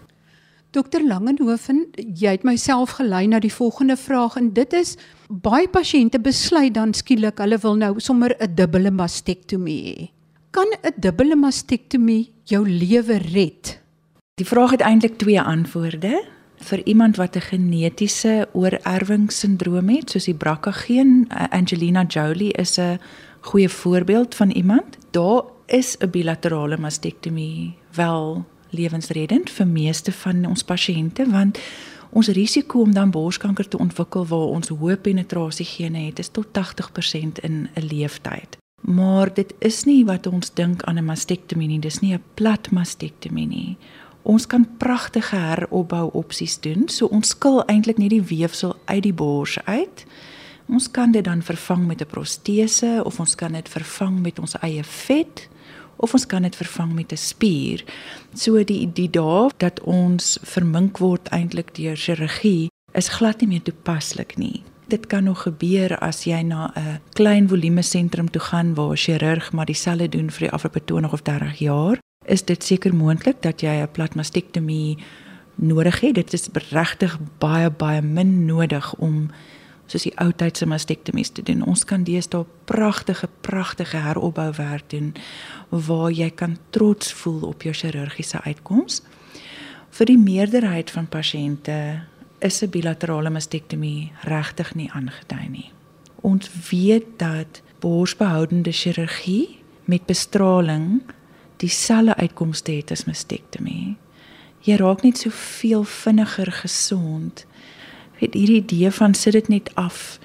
Dokter 0.69 1.01
Langenhoven, 1.01 1.87
jy 1.97 2.35
het 2.35 2.43
myself 2.45 2.91
gelei 2.99 3.23
na 3.25 3.39
die 3.41 3.49
volgende 3.49 3.95
vraag 3.97 4.35
en 4.37 4.51
dit 4.53 4.73
is 4.77 4.91
baie 5.27 5.65
pasiënte 5.65 6.19
besluit 6.21 6.75
dan 6.75 6.91
skielik 6.93 7.41
hulle 7.41 7.57
wil 7.63 7.73
nou 7.73 7.95
sommer 7.97 8.35
'n 8.37 8.53
dubbele 8.53 8.91
mastektomie 8.91 9.81
hê. 9.81 10.09
Kan 10.51 10.67
'n 10.83 10.93
dubbele 11.01 11.35
mastektomie 11.35 12.29
jou 12.45 12.69
lewe 12.69 13.17
red? 13.17 13.81
Die 14.35 14.45
vraag 14.45 14.71
het 14.71 14.81
eintlik 14.81 15.17
twee 15.17 15.41
antwoorde. 15.41 16.21
vir 16.59 16.83
iemand 16.85 17.15
wat 17.15 17.35
'n 17.35 17.41
genetiese 17.41 18.47
oorerwingssindroom 18.53 19.89
het, 19.89 20.09
soos 20.09 20.25
die 20.25 20.33
BRCA 20.33 20.71
geen, 20.71 21.27
Angelina 21.49 22.03
Jolie 22.03 22.53
is 22.53 22.77
'n 22.77 22.99
goeie 23.41 23.69
voorbeeld 23.69 24.35
van 24.35 24.49
iemand. 24.49 24.97
Daar 25.11 25.43
is 25.65 25.97
'n 25.97 26.09
bilaterale 26.09 26.77
mastektomie 26.77 27.77
wel 27.95 28.45
lewensreddend 28.69 29.49
vir 29.49 29.67
meeste 29.67 30.11
van 30.11 30.45
ons 30.45 30.63
pasiënte 30.63 31.25
want 31.29 31.59
ons 32.09 32.27
risiko 32.27 32.81
om 32.81 32.93
dan 32.93 33.11
borskanker 33.11 33.67
te 33.67 33.77
ontwikkel 33.77 34.25
waar 34.25 34.55
ons 34.55 34.71
hoë 34.73 34.97
penetrasie 34.97 35.65
gene 35.65 36.07
het 36.07 36.19
is 36.19 36.29
tot 36.29 36.47
80% 36.53 37.39
in 37.43 37.69
'n 37.75 37.85
leeftyd. 37.85 38.57
Maar 38.81 39.33
dit 39.33 39.53
is 39.59 39.83
nie 39.83 40.05
wat 40.05 40.27
ons 40.27 40.53
dink 40.53 40.83
aan 40.83 40.97
'n 40.97 41.05
mastektomie 41.05 41.67
nie, 41.67 41.79
dis 41.79 41.99
nie 41.99 42.13
'n 42.13 42.23
plat 42.33 42.71
mastektomie 42.71 43.47
nie. 43.47 43.77
Ons 44.21 44.47
kan 44.47 44.67
pragtige 44.77 45.35
heropbou 45.35 46.09
opsies 46.13 46.59
doen. 46.59 46.89
So 46.89 47.05
ons 47.05 47.27
skil 47.27 47.63
eintlik 47.65 47.97
net 47.97 48.09
die 48.09 48.21
weefsel 48.23 48.75
uit 48.85 49.03
die 49.03 49.13
bors 49.13 49.57
uit. 49.65 50.05
Ons 50.67 50.91
kan 50.91 51.11
dit 51.11 51.23
dan 51.23 51.41
vervang 51.41 51.87
met 51.87 52.01
'n 52.01 52.05
protese 52.05 53.01
of 53.05 53.19
ons 53.19 53.35
kan 53.35 53.51
dit 53.51 53.69
vervang 53.69 54.21
met 54.21 54.39
ons 54.39 54.59
eie 54.59 54.83
vet 54.83 55.49
of 55.99 56.13
ons 56.15 56.25
kan 56.25 56.41
dit 56.47 56.55
vervang 56.55 56.93
met 56.93 57.11
'n 57.11 57.17
spier. 57.17 57.83
So 58.33 58.63
die 58.63 58.89
die 58.93 59.09
dae 59.09 59.49
dat 59.57 59.79
ons 59.83 60.37
vermink 60.43 60.97
word 60.97 61.27
eintlik 61.29 61.75
deur 61.75 61.95
chirurgie 61.95 62.69
is 62.93 63.09
glad 63.09 63.41
nie 63.41 63.47
meer 63.47 63.61
toepaslik 63.61 64.37
nie. 64.37 64.63
Dit 64.87 65.07
kan 65.07 65.23
nog 65.23 65.41
gebeur 65.41 65.97
as 65.99 66.23
jy 66.23 66.41
na 66.41 66.71
'n 66.75 66.99
klein 67.13 67.47
volume 67.47 67.81
sentrum 67.81 68.29
toe 68.29 68.41
gaan 68.41 68.73
waar 68.75 68.91
'n 68.91 68.97
chirurg 68.97 69.51
maar 69.51 69.65
dieselfde 69.65 70.09
doen 70.09 70.29
vir 70.29 70.39
die 70.39 70.51
afgelope 70.51 70.85
20 70.85 71.13
of 71.13 71.21
30 71.21 71.59
jaar 71.59 71.99
is 72.25 72.45
dit 72.45 72.63
seker 72.63 72.95
moontlik 72.95 73.41
dat 73.41 73.61
jy 73.61 73.81
'n 73.81 73.91
platmastektomie 73.91 74.97
nodig 75.55 75.99
het. 75.99 76.15
Dit 76.15 76.33
is 76.33 76.49
regtig 76.53 77.17
baie 77.37 77.69
baie 77.69 78.01
min 78.01 78.45
nodig 78.45 78.95
om 78.95 79.29
soos 79.89 80.05
die 80.05 80.13
ou 80.21 80.29
tyd 80.31 80.57
se 80.57 80.67
mastektomies 80.69 81.31
te 81.33 81.43
doen. 81.45 81.63
Ons 81.65 81.83
kan 81.89 82.03
deesdae 82.05 82.45
pragtige 82.69 83.29
pragtige 83.41 83.97
heropbouwerk 84.05 84.89
doen 84.93 85.13
waar 85.69 86.11
jy 86.11 86.29
kan 86.29 86.57
trots 86.75 87.13
voel 87.21 87.41
op 87.49 87.65
jou 87.65 87.73
chirurgiese 87.73 88.41
uitkoms. 88.45 89.01
Vir 89.89 90.05
die 90.05 90.19
meerderheid 90.21 90.91
van 90.93 91.09
pasiënte 91.09 92.05
is 92.39 92.61
'n 92.63 92.69
bilaterale 92.69 93.29
mastektomie 93.29 94.11
regtig 94.23 94.75
nie 94.75 94.89
aangedui 94.91 95.49
nie. 95.49 95.71
Ons 96.21 96.49
weet 96.69 97.17
dat 97.17 97.61
borsbehoudende 97.79 98.71
chirurgie 98.71 99.59
met 99.85 100.05
bestraling 100.05 101.01
dieselfde 101.57 102.15
uitkomste 102.15 102.71
het 102.71 102.91
as 102.91 103.05
mastektomie. 103.05 103.97
Jy 104.61 104.75
raak 104.75 105.03
net 105.03 105.17
soveel 105.17 105.83
vinniger 105.83 106.51
gesond. 106.51 107.45
Weet 108.19 108.33
hierdie 108.33 108.61
idee 108.61 108.91
van 108.91 109.13
sit 109.13 109.33
dit 109.33 109.47
net 109.47 109.71
af. 109.75 110.19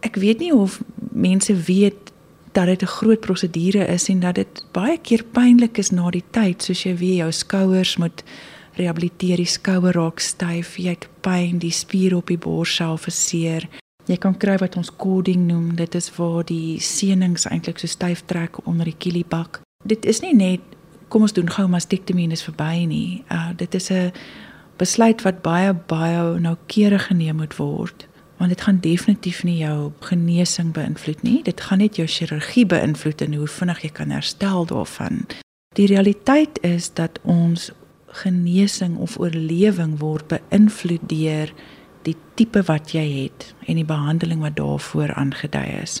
Ek 0.00 0.16
weet 0.16 0.38
nie 0.38 0.52
of 0.54 0.80
mense 1.10 1.54
weet 1.54 2.12
dat 2.52 2.66
dit 2.66 2.82
'n 2.82 2.86
groot 2.86 3.20
prosedure 3.20 3.86
is 3.86 4.08
en 4.08 4.20
dat 4.20 4.34
dit 4.34 4.64
baie 4.72 4.98
keer 4.98 5.24
pynlik 5.24 5.78
is 5.78 5.90
na 5.90 6.10
die 6.10 6.24
tyd, 6.30 6.62
soos 6.62 6.82
jy 6.82 6.96
weet 6.96 7.16
jou 7.16 7.32
skouers 7.32 7.96
moet 7.96 8.24
rehabiliteer, 8.74 9.36
die 9.36 9.46
skouer 9.46 9.92
raak 9.92 10.20
styf, 10.20 10.76
jy 10.76 10.88
het 10.88 11.08
pyn, 11.20 11.58
die 11.58 11.70
spier 11.70 12.16
op 12.16 12.26
die 12.26 12.38
bors 12.38 12.74
self 12.74 13.00
verseer. 13.00 13.68
Jy 14.06 14.16
kan 14.16 14.38
kry 14.38 14.56
wat 14.56 14.76
ons 14.76 14.96
cording 14.96 15.46
noem, 15.46 15.76
dit 15.76 15.94
is 15.94 16.16
waar 16.16 16.44
die 16.44 16.80
senings 16.80 17.46
eintlik 17.46 17.78
so 17.78 17.86
styf 17.86 18.22
trek 18.26 18.66
onder 18.66 18.84
die 18.84 18.96
kielibak 18.98 19.60
dit 19.84 20.04
is 20.04 20.20
nie 20.24 20.34
net 20.36 20.76
kom 21.10 21.24
ons 21.26 21.34
doen 21.34 21.48
gou 21.50 21.66
mastektomie 21.70 22.28
en 22.28 22.36
is 22.36 22.44
verby 22.46 22.84
nie. 22.86 23.22
Uh 23.32 23.50
dit 23.56 23.74
is 23.74 23.90
'n 23.90 24.12
besluit 24.80 25.22
wat 25.26 25.42
baie 25.44 25.74
baie 25.92 26.40
noukeurig 26.40 27.10
geneem 27.10 27.42
moet 27.42 27.56
word 27.60 28.06
want 28.40 28.54
dit 28.54 28.60
gaan 28.64 28.78
definitief 28.80 29.42
nie 29.44 29.58
jou 29.60 29.90
genesing 30.00 30.70
beïnvloed 30.72 31.20
nie. 31.22 31.42
Dit 31.44 31.60
gaan 31.60 31.82
net 31.84 31.98
jou 32.00 32.06
chirurgie 32.08 32.64
beïnvloed 32.64 33.20
en 33.20 33.34
hoe 33.36 33.48
vinnig 33.52 33.82
jy 33.84 33.90
kan 33.98 34.14
herstel 34.16 34.64
daarvan. 34.70 35.26
Die 35.76 35.90
realiteit 35.90 36.56
is 36.64 36.88
dat 36.96 37.20
ons 37.22 37.68
genesing 38.22 38.96
of 38.96 39.18
oorlewing 39.20 39.98
word 40.00 40.24
beïnvloed 40.32 41.04
deur 41.12 41.52
die 42.08 42.16
tipe 42.40 42.62
wat 42.64 42.94
jy 42.96 43.04
het 43.26 43.50
en 43.68 43.76
die 43.76 43.84
behandeling 43.84 44.40
wat 44.40 44.56
daarvoor 44.56 45.12
aangedui 45.20 45.66
is. 45.82 46.00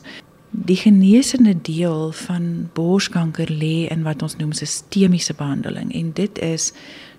Die 0.50 0.80
genesende 0.80 1.52
deel 1.54 2.08
van 2.24 2.70
borskanker 2.74 3.52
lê 3.52 3.84
in 3.92 4.02
wat 4.08 4.24
ons 4.24 4.40
noem 4.40 4.56
sistemiese 4.56 5.36
behandeling 5.36 5.92
en 5.92 6.14
dit 6.16 6.40
is 6.40 6.72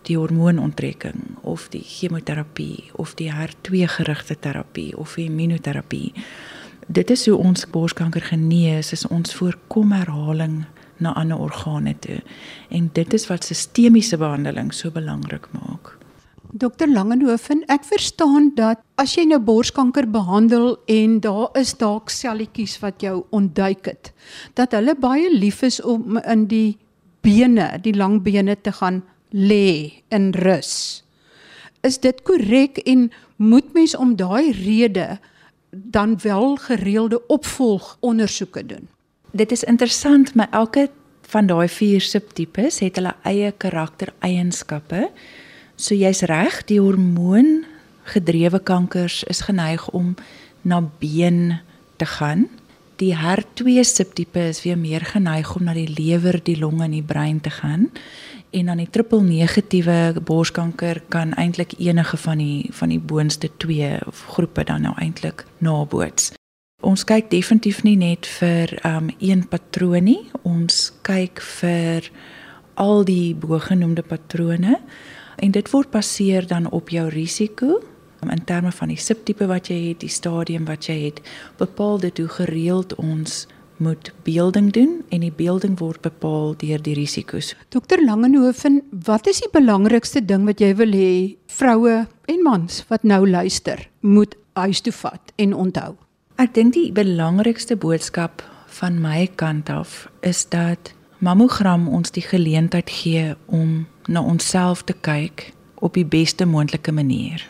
die 0.07 0.17
hormoononttrekking 0.17 1.37
of 1.41 1.67
die 1.73 1.83
chemoterapie 1.85 2.89
of 3.01 3.13
die 3.19 3.29
HER2 3.31 3.85
gerigte 3.97 4.37
terapie 4.39 4.91
of 4.97 5.17
immunoterapie. 5.17 6.11
Dit 6.87 7.11
is 7.13 7.27
hoe 7.29 7.37
ons 7.37 7.67
borskanker 7.69 8.21
genees, 8.31 8.91
is 8.91 9.05
ons 9.07 9.35
voorkom 9.37 9.93
herhaling 9.95 10.63
na 11.01 11.13
ander 11.17 11.39
organe 11.39 11.93
toe. 11.99 12.19
En 12.69 12.89
dit 12.93 13.13
is 13.13 13.27
wat 13.29 13.45
sistemiese 13.47 14.17
behandeling 14.17 14.73
so 14.73 14.91
belangrik 14.91 15.47
maak. 15.55 15.97
Dokter 16.51 16.89
Langenhoven, 16.91 17.61
ek 17.71 17.85
verstaan 17.87 18.49
dat 18.57 18.81
as 18.99 19.13
jy 19.15 19.23
nou 19.29 19.39
borskanker 19.39 20.09
behandel 20.11 20.73
en 20.91 21.21
daar 21.23 21.47
is 21.55 21.71
dalk 21.79 22.11
selletjies 22.11 22.75
wat 22.83 22.99
jou 23.05 23.21
ontduik 23.31 23.87
het, 23.87 24.11
dat 24.59 24.75
hulle 24.75 24.97
baie 24.99 25.29
lief 25.31 25.61
is 25.63 25.79
om 25.79 26.19
in 26.19 26.49
die 26.51 26.75
bene, 27.23 27.69
die 27.85 27.95
lang 27.95 28.19
bene 28.25 28.57
te 28.59 28.73
gaan 28.75 28.99
lê 29.32 30.04
in 30.10 30.32
rus. 30.32 31.04
Is 31.82 31.98
dit 32.00 32.22
korrek 32.24 32.78
en 32.86 33.10
moet 33.36 33.74
mens 33.74 33.96
om 33.96 34.15
daai 34.15 34.52
rede 34.52 35.20
dan 35.72 36.20
wel 36.22 36.56
gereelde 36.56 37.28
opvolgondersoeke 37.28 38.65
doen? 38.65 38.88
Dit 39.32 39.52
is 39.52 39.63
interessant, 39.63 40.36
maar 40.36 40.52
elke 40.52 40.89
van 41.32 41.48
daai 41.48 41.67
vier 41.72 42.02
subtipes 42.04 42.82
het 42.84 43.00
hulle 43.00 43.15
eie 43.24 43.52
karaktereienskappe. 43.52 45.08
So 45.80 45.96
jy's 45.96 46.26
reg, 46.28 46.63
die 46.67 46.82
hormoon 46.82 47.63
gedrewe 48.12 48.60
kankers 48.60 49.24
is 49.32 49.46
geneig 49.48 49.88
om 49.96 50.15
na 50.62 50.82
been 51.00 51.62
te 51.96 52.06
gaan. 52.06 52.50
Die 53.02 53.15
HER2 53.17 53.82
subtipe 53.88 54.44
is 54.52 54.62
weer 54.62 54.78
meer 54.78 55.06
geneig 55.06 55.56
om 55.56 55.65
na 55.65 55.74
die 55.74 55.89
lewer, 55.89 56.38
die 56.44 56.58
longe 56.60 56.86
en 56.86 56.94
die 56.94 57.06
brein 57.06 57.39
te 57.41 57.50
gaan. 57.50 57.88
En 58.51 58.65
dan 58.65 58.77
die 58.77 58.89
triple 58.89 59.21
negatiewe 59.23 60.19
borskanker 60.27 61.01
kan 61.07 61.33
eintlik 61.39 61.73
enige 61.79 62.17
van 62.17 62.37
die 62.37 62.67
van 62.75 62.91
die 62.91 62.99
boonste 62.99 63.49
twee 63.57 63.97
groepe 64.27 64.63
dan 64.63 64.81
nou 64.81 64.93
eintlik 64.99 65.45
naboots. 65.57 66.33
Ons 66.81 67.05
kyk 67.07 67.29
definitief 67.31 67.83
nie 67.85 67.95
net 67.95 68.27
vir 68.39 68.73
um 68.87 69.11
een 69.19 69.45
patroon 69.47 70.03
nie. 70.03 70.31
Ons 70.43 70.89
kyk 71.05 71.39
vir 71.61 72.09
al 72.75 73.05
die 73.05 73.35
bogenoemde 73.35 74.03
patrone 74.03 74.79
en 75.37 75.51
dit 75.51 75.71
word 75.71 75.91
baseer 75.91 76.47
dan 76.47 76.67
op 76.71 76.89
jou 76.89 77.07
risiko 77.09 77.79
in 78.29 78.43
terme 78.45 78.71
van 78.71 78.91
die 78.91 78.99
subtipe 78.99 79.47
wat 79.49 79.71
jy 79.71 79.79
het, 79.89 80.03
die 80.03 80.11
stadium 80.11 80.65
wat 80.69 80.85
jy 80.89 80.97
het, 81.07 81.21
bepaal 81.57 81.99
dit 82.03 82.17
hoe 82.21 82.29
gereeld 82.29 82.93
ons 83.01 83.47
moet 83.82 84.12
beelding 84.24 84.70
doen 84.76 85.02
en 85.10 85.26
die 85.26 85.34
beelding 85.34 85.80
word 85.80 86.04
bepaal 86.06 86.54
deur 86.62 86.82
die 86.86 86.94
risiko's. 86.98 87.56
Dokter 87.74 88.04
Langenhoven, 88.06 88.82
wat 89.06 89.28
is 89.28 89.41
die 89.41 89.52
belangrikste 89.52 90.22
ding 90.26 90.46
wat 90.46 90.62
jy 90.62 90.72
wil 90.80 90.94
hê 90.96 91.12
vroue 91.52 92.06
en 92.32 92.46
mans 92.46 92.84
wat 92.94 93.04
nou 93.04 93.26
luister 93.28 93.88
moet 94.06 94.38
huis 94.54 94.82
toe 94.86 94.94
vat 95.02 95.34
en 95.41 95.58
onthou? 95.58 95.96
Ek 96.41 96.54
dink 96.56 96.78
die 96.78 96.89
belangrikste 96.96 97.76
boodskap 97.78 98.46
van 98.80 99.02
my 99.02 99.28
kant 99.36 99.70
af 99.70 100.08
is 100.26 100.46
dat 100.50 100.94
mammogram 101.20 101.89
ons 101.89 102.13
die 102.15 102.24
geleentheid 102.26 102.89
gee 102.89 103.34
om 103.46 103.86
na 104.08 104.24
onsself 104.24 104.84
te 104.84 104.94
kyk 104.94 105.52
op 105.82 105.98
die 105.98 106.06
beste 106.06 106.46
moontlike 106.46 106.94
manier. 106.94 107.44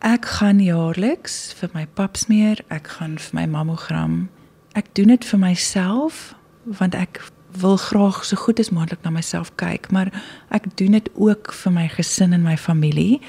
Ek 0.00 0.24
gaan 0.40 0.60
jaarliks 0.64 1.52
vir 1.60 1.72
my 1.76 1.86
papsmeer, 1.96 2.62
ek 2.72 2.88
gaan 2.96 3.18
vir 3.20 3.34
my 3.36 3.46
mammogram. 3.52 4.28
Ek 4.78 4.94
doen 4.94 5.06
dit 5.14 5.24
vir 5.24 5.38
myself 5.38 6.34
want 6.78 6.94
ek 6.94 7.22
wil 7.58 7.76
graag 7.76 8.24
so 8.24 8.36
goed 8.36 8.60
as 8.62 8.70
moontlik 8.70 9.02
na 9.02 9.10
myself 9.10 9.50
kyk, 9.58 9.90
maar 9.90 10.12
ek 10.54 10.68
doen 10.78 10.94
dit 10.94 11.08
ook 11.18 11.50
vir 11.52 11.72
my 11.74 11.88
gesin 11.90 12.32
en 12.36 12.44
my 12.46 12.56
familie. 12.56 13.20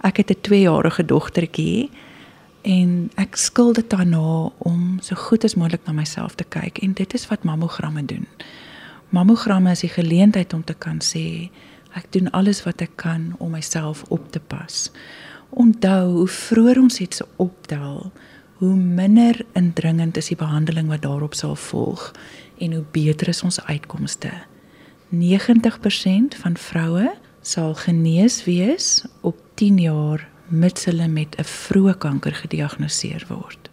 Ek 0.00 0.16
het 0.16 0.30
'n 0.30 0.40
2-jarige 0.40 1.04
dogtertjie 1.04 1.90
en 2.62 3.10
ek 3.16 3.36
skuld 3.36 3.74
dit 3.74 3.90
daarna 3.90 4.50
om 4.58 4.98
so 5.02 5.14
goed 5.14 5.44
as 5.44 5.54
moontlik 5.54 5.84
na 5.86 5.92
myself 5.92 6.34
te 6.34 6.44
kyk 6.44 6.78
en 6.78 6.92
dit 6.92 7.14
is 7.14 7.28
wat 7.28 7.44
mammogramme 7.44 8.04
doen. 8.04 8.26
Mammogramme 9.10 9.70
is 9.70 9.80
die 9.80 9.92
geleentheid 9.92 10.52
om 10.52 10.64
te 10.64 10.74
kan 10.74 11.00
sê 11.00 11.50
Ek 11.96 12.10
doen 12.12 12.28
alles 12.36 12.60
wat 12.66 12.82
ek 12.84 12.98
kan 13.00 13.30
om 13.40 13.54
myself 13.56 14.02
op 14.12 14.28
te 14.32 14.40
pas. 14.40 14.90
Onthou, 15.56 16.12
hoe 16.20 16.28
vroeër 16.28 16.80
ons 16.82 17.00
iets 17.00 17.22
optel, 17.40 18.10
hoe 18.58 18.74
minder 18.74 19.44
indringend 19.52 20.16
is 20.16 20.30
die 20.32 20.38
behandeling 20.38 20.88
wat 20.88 21.04
daarop 21.04 21.34
sal 21.36 21.56
volg 21.56 22.08
en 22.58 22.72
hoe 22.72 22.84
beter 22.92 23.28
is 23.28 23.42
ons 23.44 23.60
uitkomste. 23.68 24.30
90% 25.12 26.38
van 26.40 26.56
vroue 26.56 27.10
sal 27.40 27.74
genees 27.74 28.42
wees 28.44 29.04
op 29.20 29.36
10 29.60 29.78
jaar 29.84 30.24
mits 30.48 30.88
hulle 30.88 31.08
met 31.08 31.36
'n 31.38 31.44
vroeë 31.44 31.98
kanker 31.98 32.34
gediagnoseer 32.34 33.26
word. 33.28 33.70